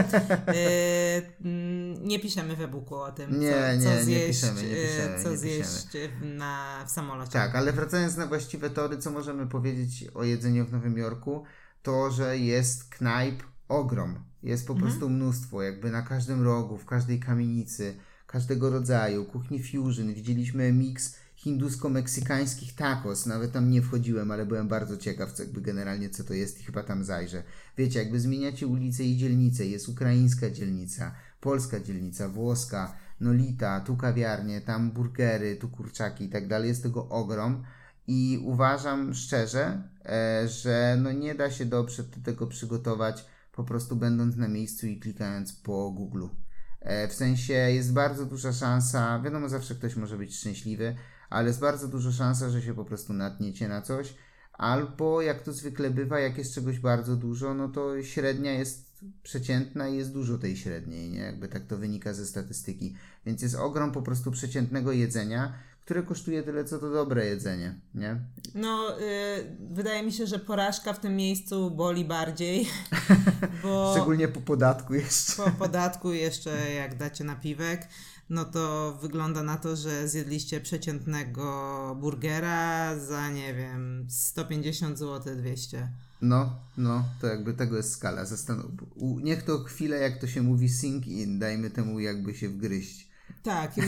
Yy, 0.48 2.02
nie 2.10 2.20
piszemy 2.20 2.56
w 2.56 2.62
e-booku 2.62 2.96
o 2.96 3.12
tym, 3.12 3.40
Nie, 3.40 3.52
co, 3.52 3.76
nie, 3.78 3.84
co 3.84 3.90
nie 3.90 4.04
zjeść, 4.04 4.42
piszemy, 4.42 4.62
nie 4.64 4.68
yy, 4.68 4.88
piszemy, 4.88 5.24
co 5.24 5.30
nie 5.30 5.38
zjeść 5.38 5.88
na, 6.22 6.84
w 6.88 6.92
samolocie. 6.92 7.32
Tak, 7.32 7.56
ale 7.56 7.74
wracając 7.74 8.18
na 8.18 8.28
właściwe 8.28 8.70
tory, 8.70 8.98
co 8.98 9.12
możemy 9.12 9.48
powiedzieć 9.48 10.06
o 10.14 10.24
jedzeniu 10.24 10.66
w 10.66 10.72
Nowym 10.72 10.98
Jorku, 10.98 11.44
to, 11.84 12.12
że 12.12 12.38
jest 12.38 12.90
knajp 12.90 13.44
ogrom. 13.68 14.24
Jest 14.44 14.68
po 14.68 14.76
prostu 14.76 15.10
mnóstwo, 15.10 15.62
jakby 15.62 15.92
na 15.92 16.02
każdym 16.02 16.44
rogu, 16.44 16.78
w 16.78 16.86
każdej 16.86 17.20
kamienicy, 17.20 17.98
każdego 18.32 18.70
rodzaju, 18.70 19.26
kuchni 19.26 19.64
fusion. 19.64 20.14
Widzieliśmy 20.14 20.74
miks 20.74 21.16
hindusko-meksykańskich 21.36 22.76
tacos. 22.76 23.26
Nawet 23.26 23.52
tam 23.52 23.70
nie 23.70 23.82
wchodziłem, 23.82 24.32
ale 24.32 24.46
byłem 24.46 24.68
bardzo 24.68 24.98
ciekaw, 24.98 25.32
co 25.32 25.44
jakby 25.44 25.62
generalnie 25.62 26.10
co 26.10 26.24
to 26.24 26.34
jest 26.34 26.62
i 26.62 26.64
chyba 26.64 26.84
tam 26.84 27.04
zajrzę. 27.04 27.44
Wiecie, 27.78 28.00
jakby 28.00 28.20
zmieniacie 28.20 28.68
ulice 28.68 29.04
i 29.04 29.18
dzielnice. 29.18 29.66
Jest 29.66 29.90
ukraińska 29.90 30.50
dzielnica, 30.50 31.16
polska 31.40 31.80
dzielnica, 31.80 32.30
włoska, 32.30 32.96
Nolita, 33.20 33.80
tu 33.80 33.98
kawiarnie, 33.98 34.62
tam 34.62 34.92
burgery, 34.92 35.56
tu 35.56 35.70
kurczaki 35.70 36.26
i 36.26 36.30
tak 36.30 36.48
dalej. 36.48 36.68
Jest 36.68 36.84
tego 36.84 37.10
ogrom. 37.10 37.64
I 38.08 38.40
uważam 38.44 39.14
szczerze, 39.14 39.84
e, 40.06 40.48
że 40.48 40.98
no 41.02 41.12
nie 41.12 41.36
da 41.36 41.52
się 41.52 41.66
dobrze 41.66 42.04
do 42.04 42.18
tego 42.24 42.48
przygotować 42.48 43.26
po 43.52 43.64
prostu 43.64 43.96
będąc 43.96 44.36
na 44.36 44.48
miejscu 44.48 44.88
i 44.88 45.00
klikając 45.00 45.54
po 45.54 45.92
Google. 45.92 46.28
E, 46.82 47.08
w 47.08 47.14
sensie 47.14 47.54
jest 47.54 47.94
bardzo 47.94 48.26
duża 48.26 48.54
szansa, 48.54 49.22
wiadomo 49.26 49.50
zawsze 49.50 49.76
ktoś 49.76 49.96
może 49.96 50.18
być 50.18 50.36
szczęśliwy, 50.36 50.96
ale 51.30 51.48
jest 51.48 51.60
bardzo 51.60 51.88
duża 51.88 52.12
szansa, 52.12 52.50
że 52.50 52.62
się 52.62 52.74
po 52.74 52.86
prostu 52.86 53.14
natniecie 53.14 53.68
na 53.68 53.82
coś. 53.82 54.14
Albo 54.54 55.22
jak 55.22 55.42
to 55.42 55.54
zwykle 55.54 55.90
bywa, 55.90 56.20
jak 56.20 56.38
jest 56.38 56.56
czegoś 56.56 56.80
bardzo 56.80 57.16
dużo, 57.16 57.54
no 57.54 57.68
to 57.68 58.04
średnia 58.04 58.54
jest 58.54 59.04
przeciętna 59.24 59.88
i 59.88 59.98
jest 59.98 60.14
dużo 60.14 60.38
tej 60.38 60.58
średniej, 60.58 61.10
nie? 61.10 61.20
Jakby 61.20 61.48
tak 61.48 61.66
to 61.66 61.78
wynika 61.78 62.14
ze 62.14 62.26
statystyki. 62.26 62.96
Więc 63.26 63.42
jest 63.42 63.56
ogrom 63.56 63.92
po 63.92 64.02
prostu 64.02 64.32
przeciętnego 64.32 64.92
jedzenia, 64.92 65.54
które 65.90 66.04
kosztuje 66.04 66.44
tyle, 66.44 66.66
co 66.66 66.80
to 66.80 66.90
dobre 66.92 67.26
jedzenie, 67.26 67.80
nie? 67.96 68.20
No, 68.56 69.00
y, 69.00 69.04
wydaje 69.72 70.04
mi 70.04 70.12
się, 70.14 70.28
że 70.28 70.40
porażka 70.40 70.94
w 70.94 71.00
tym 71.00 71.16
miejscu 71.16 71.72
boli 71.72 72.06
bardziej, 72.06 72.68
bo 73.64 73.94
Szczególnie 73.96 74.28
po 74.28 74.42
podatku 74.42 74.94
jeszcze. 74.94 75.44
po 75.44 75.52
podatku 75.52 76.14
jeszcze 76.14 76.72
jak 76.74 76.98
dacie 76.98 77.24
napiwek, 77.24 77.88
no 78.30 78.46
to 78.46 78.98
wygląda 79.02 79.44
na 79.44 79.58
to, 79.58 79.76
że 79.76 80.08
zjedliście 80.08 80.62
przeciętnego 80.62 81.98
burgera 82.02 83.00
za, 83.00 83.30
nie 83.30 83.54
wiem, 83.54 84.08
150 84.10 84.98
zł, 85.00 85.36
200. 85.36 85.90
No, 86.22 86.56
no, 86.78 87.04
to 87.22 87.28
jakby 87.28 87.54
tego 87.54 87.78
jest 87.78 87.92
skala. 87.92 88.24
Zastan- 88.26 88.64
u- 88.96 89.20
niech 89.20 89.44
to 89.44 89.60
chwilę, 89.64 89.98
jak 89.98 90.22
to 90.22 90.28
się 90.28 90.42
mówi, 90.42 90.70
sink 90.70 91.08
in, 91.08 91.40
dajmy 91.40 91.70
temu 91.70 92.00
jakby 92.00 92.34
się 92.36 92.50
wgryźć. 92.50 93.09
Tak. 93.44 93.78
y, 93.78 93.82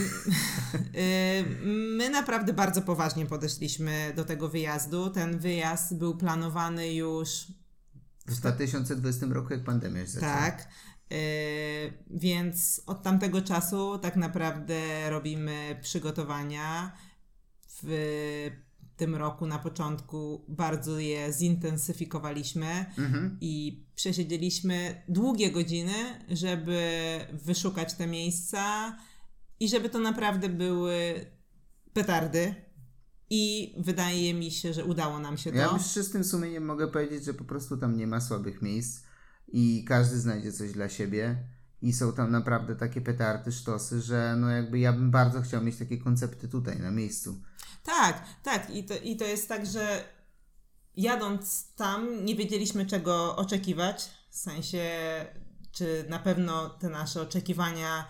y, 0.99 1.45
My 1.97 2.09
naprawdę 2.09 2.53
bardzo 2.53 2.81
poważnie 2.81 3.25
podeszliśmy 3.25 4.13
do 4.15 4.25
tego 4.25 4.49
wyjazdu. 4.49 5.09
Ten 5.09 5.39
wyjazd 5.39 5.97
był 5.97 6.17
planowany 6.17 6.93
już 6.93 7.47
W 8.27 8.35
2020 8.35 9.25
roku, 9.29 9.53
jak 9.53 9.63
pandemia 9.63 10.01
się 10.01 10.07
zaczęła. 10.07 10.33
Tak. 10.33 10.67
Yy, 11.09 11.17
więc 12.09 12.81
od 12.85 13.03
tamtego 13.03 13.41
czasu 13.41 13.97
tak 13.97 14.15
naprawdę 14.15 15.09
robimy 15.09 15.79
przygotowania 15.81 16.91
w 17.83 18.51
tym 18.97 19.15
roku 19.15 19.45
na 19.45 19.59
początku 19.59 20.45
bardzo 20.47 20.99
je 20.99 21.33
zintensyfikowaliśmy 21.33 22.85
i 23.41 23.85
przesiedzieliśmy 23.95 25.03
długie 25.07 25.51
godziny, 25.51 25.93
żeby 26.29 26.89
wyszukać 27.33 27.93
te 27.93 28.07
miejsca 28.07 28.95
i 29.62 29.69
żeby 29.69 29.89
to 29.89 30.00
naprawdę 30.00 30.50
były 30.50 31.26
petardy. 31.93 32.56
I 33.30 33.76
wydaje 33.78 34.34
mi 34.34 34.52
się, 34.52 34.74
że 34.74 34.86
udało 34.86 35.19
nam 35.19 35.38
się 35.38 35.52
to. 35.52 35.58
Ja 35.58 35.69
już 35.74 35.82
z 35.82 35.93
czystym 35.93 36.24
sumieniem 36.24 36.65
mogę 36.65 36.88
powiedzieć, 36.88 37.26
że 37.26 37.34
po 37.34 37.43
prostu 37.43 37.78
tam 37.78 37.97
nie 37.97 38.08
ma 38.08 38.21
słabych 38.21 38.62
miejsc 38.62 39.04
i 39.47 39.86
każdy 39.88 40.19
znajdzie 40.19 40.52
coś 40.52 40.71
dla 40.71 40.89
siebie 40.89 41.43
i 41.82 41.93
są 41.93 42.13
tam 42.13 42.32
naprawdę 42.32 42.76
takie 42.76 43.02
petardy, 43.02 43.52
sztosy, 43.52 44.02
że 44.02 44.36
no 44.38 44.50
jakby 44.50 44.80
ja 44.80 44.93
bym 44.93 45.12
bardzo 45.12 45.41
chciał 45.41 45.63
mieć 45.63 45.78
takie 45.78 45.97
koncepty 45.97 46.47
tutaj 46.47 46.80
na 46.80 46.91
miejscu. 46.91 47.41
Tak, 47.84 48.24
tak. 48.43 48.76
I 48.76 48.84
to, 48.84 48.93
I 49.04 49.15
to 49.15 49.26
jest 49.26 49.47
tak, 49.47 49.65
że 49.65 50.04
jadąc 50.95 51.74
tam 51.76 52.26
nie 52.26 52.36
wiedzieliśmy 52.36 52.86
czego 52.86 53.36
oczekiwać. 53.36 54.10
W 54.30 54.38
sensie, 54.38 54.89
czy 55.71 56.06
na 56.10 56.19
pewno 56.19 56.69
te 56.69 56.89
nasze 56.89 57.21
oczekiwania 57.21 58.08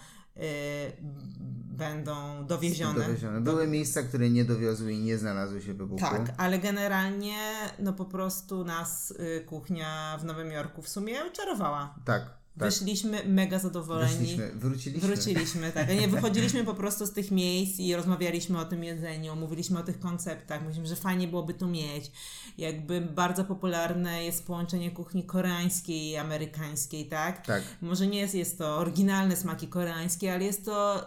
będą 1.81 2.45
dowiezione. 2.45 2.99
Dowiezione. 2.99 3.41
Były 3.41 3.67
miejsca, 3.67 4.03
które 4.03 4.29
nie 4.29 4.45
dowiozły 4.45 4.93
i 4.93 4.99
nie 4.99 5.17
znalazły 5.17 5.61
się 5.61 5.73
we 5.73 5.85
Buku. 5.85 6.01
Tak, 6.01 6.33
ale 6.37 6.59
generalnie 6.59 7.37
no 7.79 7.93
po 7.93 8.05
prostu 8.05 8.63
nas 8.63 9.11
y, 9.11 9.43
kuchnia 9.45 10.17
w 10.21 10.25
Nowym 10.25 10.51
Jorku 10.51 10.81
w 10.81 10.89
sumie 10.89 11.25
oczarowała. 11.25 11.95
Tak, 12.05 12.40
tak. 12.59 12.69
Wyszliśmy 12.69 13.23
mega 13.25 13.59
zadowoleni. 13.59 14.17
Wyszliśmy, 14.17 14.51
wróciliśmy. 14.55 15.07
Wróciliśmy, 15.07 15.71
tak. 15.71 15.89
Nie, 15.89 16.07
wychodziliśmy 16.17 16.63
po 16.63 16.73
prostu 16.73 17.05
z 17.05 17.11
tych 17.11 17.31
miejsc 17.31 17.79
i 17.79 17.95
rozmawialiśmy 17.95 18.59
o 18.59 18.65
tym 18.65 18.83
jedzeniu, 18.83 19.35
mówiliśmy 19.35 19.79
o 19.79 19.83
tych 19.83 19.99
konceptach, 19.99 20.61
mówiliśmy, 20.61 20.87
że 20.87 20.95
fajnie 20.95 21.27
byłoby 21.27 21.53
tu 21.53 21.67
mieć. 21.67 22.11
Jakby 22.57 23.01
bardzo 23.01 23.43
popularne 23.43 24.23
jest 24.23 24.45
połączenie 24.45 24.91
kuchni 24.91 25.23
koreańskiej 25.23 26.09
i 26.09 26.17
amerykańskiej, 26.17 27.05
tak? 27.05 27.45
Tak. 27.45 27.63
Może 27.81 28.07
nie 28.07 28.19
jest, 28.19 28.35
jest 28.35 28.57
to 28.57 28.77
oryginalne 28.77 29.35
smaki 29.35 29.67
koreańskie, 29.67 30.33
ale 30.33 30.43
jest 30.43 30.65
to 30.65 31.05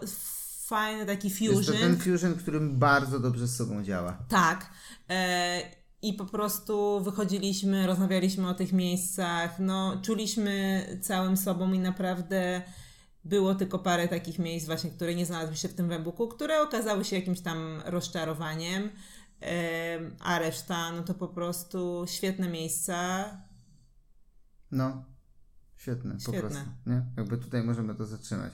fajny 0.65 1.05
taki 1.05 1.27
Jest 1.27 1.39
fusion. 1.39 1.75
to 1.75 1.81
ten 1.81 1.97
fusion, 1.99 2.35
którym 2.35 2.79
bardzo 2.79 3.19
dobrze 3.19 3.47
z 3.47 3.55
sobą 3.55 3.83
działa. 3.83 4.17
Tak. 4.29 4.69
E, 5.09 5.84
I 6.01 6.13
po 6.13 6.25
prostu 6.25 7.01
wychodziliśmy, 7.01 7.87
rozmawialiśmy 7.87 8.49
o 8.49 8.53
tych 8.53 8.73
miejscach, 8.73 9.59
no 9.59 10.01
czuliśmy 10.01 10.85
całym 11.01 11.37
sobą 11.37 11.73
i 11.73 11.79
naprawdę 11.79 12.61
było 13.23 13.55
tylko 13.55 13.79
parę 13.79 14.07
takich 14.07 14.39
miejsc 14.39 14.65
właśnie, 14.65 14.89
które 14.89 15.15
nie 15.15 15.25
znalazły 15.25 15.55
się 15.55 15.67
w 15.67 15.73
tym 15.73 15.89
webooku, 15.89 16.27
które 16.27 16.61
okazały 16.61 17.05
się 17.05 17.15
jakimś 17.15 17.41
tam 17.41 17.81
rozczarowaniem, 17.85 18.89
a 20.19 20.39
reszta 20.39 20.91
no 20.91 21.03
to 21.03 21.13
po 21.13 21.27
prostu 21.27 22.05
świetne 22.07 22.49
miejsca. 22.49 23.25
No, 24.71 25.05
świetne, 25.77 26.13
po 26.13 26.19
Świetne. 26.19 26.39
prostu. 26.39 26.59
Nie? 26.85 27.05
Jakby 27.17 27.37
tutaj 27.37 27.63
możemy 27.63 27.95
to 27.95 28.05
zatrzymać. 28.05 28.53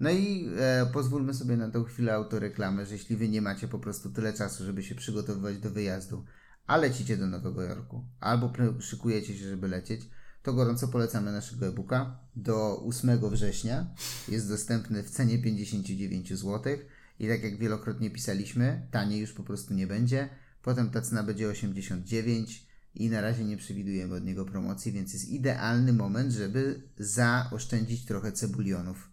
No 0.00 0.10
i 0.10 0.50
e, 0.58 0.86
pozwólmy 0.92 1.34
sobie 1.34 1.56
na 1.56 1.70
tą 1.70 1.84
chwilę 1.84 2.14
autoreklamę, 2.14 2.86
że 2.86 2.92
jeśli 2.92 3.16
wy 3.16 3.28
nie 3.28 3.42
macie 3.42 3.68
po 3.68 3.78
prostu 3.78 4.10
tyle 4.10 4.32
czasu, 4.32 4.64
żeby 4.64 4.82
się 4.82 4.94
przygotowywać 4.94 5.58
do 5.58 5.70
wyjazdu, 5.70 6.24
a 6.68 6.76
lecicie 6.76 7.16
do 7.16 7.26
Nowego 7.26 7.62
Jorku, 7.62 8.04
albo 8.20 8.52
szykujecie 8.80 9.38
się, 9.38 9.48
żeby 9.48 9.68
lecieć, 9.68 10.00
to 10.42 10.52
gorąco 10.52 10.88
polecamy 10.88 11.32
naszego 11.32 11.66
e-booka. 11.66 12.18
Do 12.36 12.82
8 12.86 13.30
września 13.30 13.86
jest 14.28 14.48
dostępny 14.48 15.02
w 15.02 15.10
cenie 15.10 15.38
59 15.38 16.32
zł 16.32 16.78
i 17.18 17.28
tak 17.28 17.42
jak 17.42 17.58
wielokrotnie 17.58 18.10
pisaliśmy, 18.10 18.86
taniej 18.90 19.20
już 19.20 19.32
po 19.32 19.42
prostu 19.42 19.74
nie 19.74 19.86
będzie. 19.86 20.28
Potem 20.62 20.90
ta 20.90 21.00
cena 21.00 21.22
będzie 21.22 21.48
89 21.48 22.66
i 22.94 23.10
na 23.10 23.20
razie 23.20 23.44
nie 23.44 23.56
przewidujemy 23.56 24.14
od 24.14 24.24
niego 24.24 24.44
promocji, 24.44 24.92
więc 24.92 25.12
jest 25.12 25.28
idealny 25.28 25.92
moment, 25.92 26.32
żeby 26.32 26.82
zaoszczędzić 26.98 28.04
trochę 28.04 28.32
cebulionów. 28.32 29.10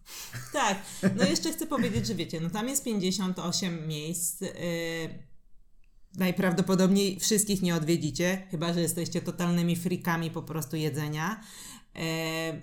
Tak, 0.52 0.78
no 1.16 1.24
jeszcze 1.24 1.52
chcę 1.52 1.66
powiedzieć, 1.66 2.06
że 2.06 2.14
wiecie, 2.14 2.40
no 2.40 2.50
tam 2.50 2.68
jest 2.68 2.84
58 2.84 3.88
miejsc. 3.88 4.40
Yy, 4.40 4.48
najprawdopodobniej 6.16 7.20
wszystkich 7.20 7.62
nie 7.62 7.74
odwiedzicie, 7.74 8.46
chyba 8.50 8.72
że 8.72 8.80
jesteście 8.80 9.22
totalnymi 9.22 9.76
frikami 9.76 10.30
po 10.30 10.42
prostu 10.42 10.76
jedzenia. 10.76 11.40
Yy, 11.94 12.02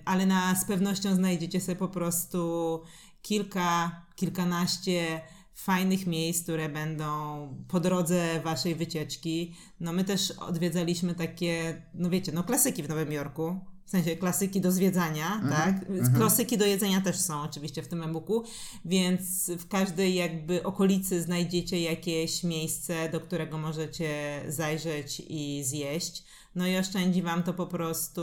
ale 0.06 0.26
na, 0.26 0.56
z 0.56 0.66
pewnością 0.66 1.16
znajdziecie 1.16 1.62
sobie 1.62 1.76
po 1.76 1.88
prostu 1.88 2.82
kilka, 3.22 4.02
kilkanaście 4.16 5.22
fajnych 5.54 6.08
miejsc, 6.08 6.44
które 6.44 6.70
będą 6.70 7.48
po 7.68 7.80
drodze 7.80 8.42
waszej 8.44 8.76
wycieczki. 8.76 9.54
No 9.80 9.94
my 9.94 10.04
też 10.04 10.32
odwiedzaliśmy 10.32 11.16
takie, 11.16 11.82
no 11.94 12.10
wiecie, 12.10 12.32
no 12.32 12.44
klasyki 12.44 12.84
w 12.84 12.90
Nowym 12.90 13.12
Jorku. 13.12 13.60
W 13.86 13.90
sensie 13.90 14.16
klasyki 14.16 14.62
do 14.62 14.72
zwiedzania, 14.72 15.42
tak? 15.50 15.76
Klasyki 16.18 16.58
do 16.58 16.66
jedzenia 16.66 17.02
też 17.02 17.20
są 17.20 17.42
oczywiście 17.42 17.84
w 17.84 17.88
tym 17.88 18.04
e-booku, 18.04 18.44
więc 18.86 19.52
w 19.60 19.68
każdej 19.68 20.16
jakby 20.16 20.64
okolicy 20.64 21.22
znajdziecie 21.22 21.82
jakieś 21.82 22.44
miejsce, 22.44 23.10
do 23.10 23.20
którego 23.20 23.58
możecie 23.58 24.42
zajrzeć 24.48 25.22
i 25.28 25.64
zjeść. 25.64 26.24
No 26.56 26.68
i 26.68 26.78
oszczędzi 26.78 27.22
Wam 27.22 27.44
to 27.44 27.54
po 27.54 27.68
prostu 27.68 28.22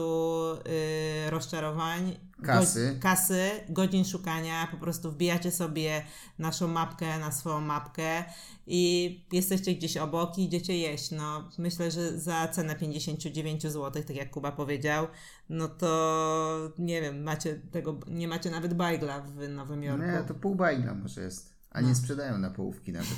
yy, 1.24 1.30
rozczarowań, 1.30 2.16
Kasy. 2.42 2.92
Go, 2.94 3.00
kasy, 3.00 3.50
godzin 3.68 4.04
szukania, 4.04 4.68
po 4.70 4.76
prostu 4.76 5.10
wbijacie 5.10 5.50
sobie 5.50 6.02
naszą 6.38 6.68
mapkę 6.68 7.18
na 7.18 7.32
swoją 7.32 7.60
mapkę 7.60 8.24
i 8.66 9.24
jesteście 9.32 9.74
gdzieś 9.74 9.96
obok 9.96 10.38
i 10.38 10.44
idziecie 10.44 10.78
jeść. 10.78 11.10
No, 11.10 11.48
myślę, 11.58 11.90
że 11.90 12.18
za 12.18 12.48
cenę 12.48 12.76
59 12.76 13.62
zł, 13.62 14.02
tak 14.02 14.16
jak 14.16 14.30
Kuba 14.30 14.52
powiedział, 14.52 15.06
no 15.48 15.68
to 15.68 16.72
nie 16.78 17.00
wiem, 17.02 17.22
macie 17.22 17.54
tego, 17.54 18.00
nie 18.08 18.28
macie 18.28 18.50
nawet 18.50 18.74
bajgla 18.74 19.20
w 19.20 19.48
Nowym 19.48 19.82
Jorku. 19.82 20.06
Nie, 20.06 20.24
to 20.28 20.34
pół 20.34 20.54
bajna 20.54 20.94
może 20.94 21.20
jest. 21.20 21.60
A 21.70 21.80
nie 21.80 21.94
sprzedają 21.94 22.38
na 22.38 22.50
połówki 22.50 22.92
nawet. 22.92 23.14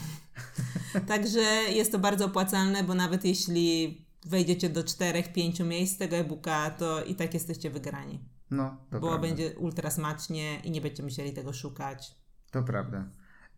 Także 1.09 1.41
jest 1.71 1.93
to 1.93 1.99
bardzo 1.99 2.25
opłacalne, 2.25 2.85
bo 2.85 2.95
nawet 2.95 3.25
jeśli 3.25 3.99
wejdziecie 4.27 4.69
do 4.69 4.83
4-5 4.83 5.65
miejsc 5.65 5.99
tego 5.99 6.17
e-booka, 6.17 6.71
to 6.71 7.05
i 7.05 7.15
tak 7.15 7.35
jesteście 7.35 7.71
wygrani. 7.71 8.25
No, 8.51 8.77
to 8.91 9.01
Bo 9.01 9.09
prawda. 9.09 9.29
będzie 9.29 9.59
ultra 9.59 9.91
smacznie 9.91 10.61
i 10.65 10.71
nie 10.71 10.81
będziecie 10.81 11.03
musieli 11.03 11.33
tego 11.33 11.53
szukać. 11.53 12.15
To 12.51 12.63
prawda. 12.63 13.11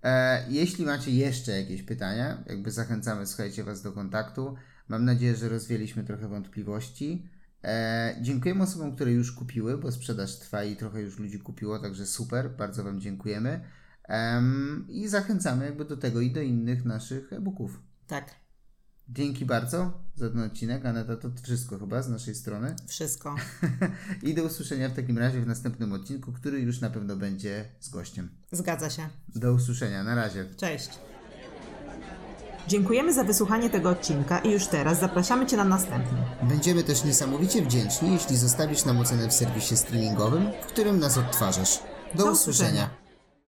E, 0.03 0.45
jeśli 0.51 0.87
macie 0.87 1.11
jeszcze 1.11 1.61
jakieś 1.61 1.83
pytania, 1.83 2.45
jakby 2.47 2.71
zachęcamy, 2.71 3.27
słuchajcie 3.27 3.65
Was 3.65 3.83
do 3.83 3.93
kontaktu. 3.93 4.55
Mam 4.89 5.05
nadzieję, 5.05 5.37
że 5.37 5.49
rozwieliśmy 5.49 6.05
trochę 6.05 6.29
wątpliwości. 6.29 7.29
E, 7.65 8.17
dziękujemy 8.21 8.63
osobom, 8.63 8.95
które 8.95 9.13
już 9.13 9.33
kupiły, 9.33 9.79
bo 9.79 9.93
sprzedaż 9.93 10.39
trwa 10.39 10.65
i 10.65 10.77
trochę 10.77 11.01
już 11.01 11.19
ludzi 11.19 11.39
kupiło, 11.39 11.79
także 11.79 12.07
super, 12.07 12.51
bardzo 12.57 12.85
Wam 12.85 13.01
dziękujemy. 13.01 13.61
Em, 14.05 14.87
I 14.89 15.09
zachęcamy 15.09 15.65
jakby 15.65 15.85
do 15.85 15.97
tego 15.97 16.21
i 16.21 16.31
do 16.31 16.41
innych 16.41 16.85
naszych 16.85 17.33
e-booków. 17.33 17.81
Tak, 18.07 18.35
Dzięki 19.09 19.45
bardzo 19.47 19.93
za 20.17 20.31
ten 20.31 20.41
odcinek. 20.41 20.87
Aneta, 20.87 21.17
to 21.17 21.29
wszystko 21.43 21.79
chyba 21.79 22.03
z 22.03 22.09
naszej 22.09 22.35
strony. 22.35 22.77
wszystko. 22.87 23.35
I 24.23 24.35
do 24.35 24.43
usłyszenia 24.45 24.89
w 24.89 24.95
takim 24.97 25.19
razie 25.19 25.41
w 25.41 25.47
następnym 25.47 25.93
odcinku, 25.93 26.33
który 26.33 26.61
już 26.61 26.81
na 26.81 26.91
pewno 26.91 27.17
będzie 27.17 27.65
z 27.81 27.89
gościem. 27.89 28.29
Zgadza 28.53 28.91
się. 28.91 29.09
Do 29.35 29.53
usłyszenia, 29.53 30.05
na 30.05 30.15
razie. 30.15 30.47
Cześć. 30.57 30.91
Dziękujemy 32.69 33.15
za 33.15 33.25
wysłuchanie 33.25 33.71
tego 33.71 33.89
odcinka 33.91 34.39
i 34.39 34.51
już 34.51 34.67
teraz 34.67 35.01
zapraszamy 35.01 35.47
Cię 35.47 35.57
na 35.57 35.65
następny. 35.65 36.19
Będziemy 36.43 36.83
też 36.83 37.05
niesamowicie 37.05 37.63
wdzięczni, 37.63 38.13
jeśli 38.13 38.37
zostawisz 38.37 38.85
nam 38.85 38.99
ocenę 38.99 39.29
w 39.29 39.33
serwisie 39.33 39.77
streamingowym, 39.77 40.47
w 40.63 40.67
którym 40.67 40.99
nas 40.99 41.19
odtwarzasz. 41.19 41.79
Do, 42.15 42.25
Do 42.25 42.31
usłyszenia. 42.33 42.71
usłyszenia. 42.71 43.04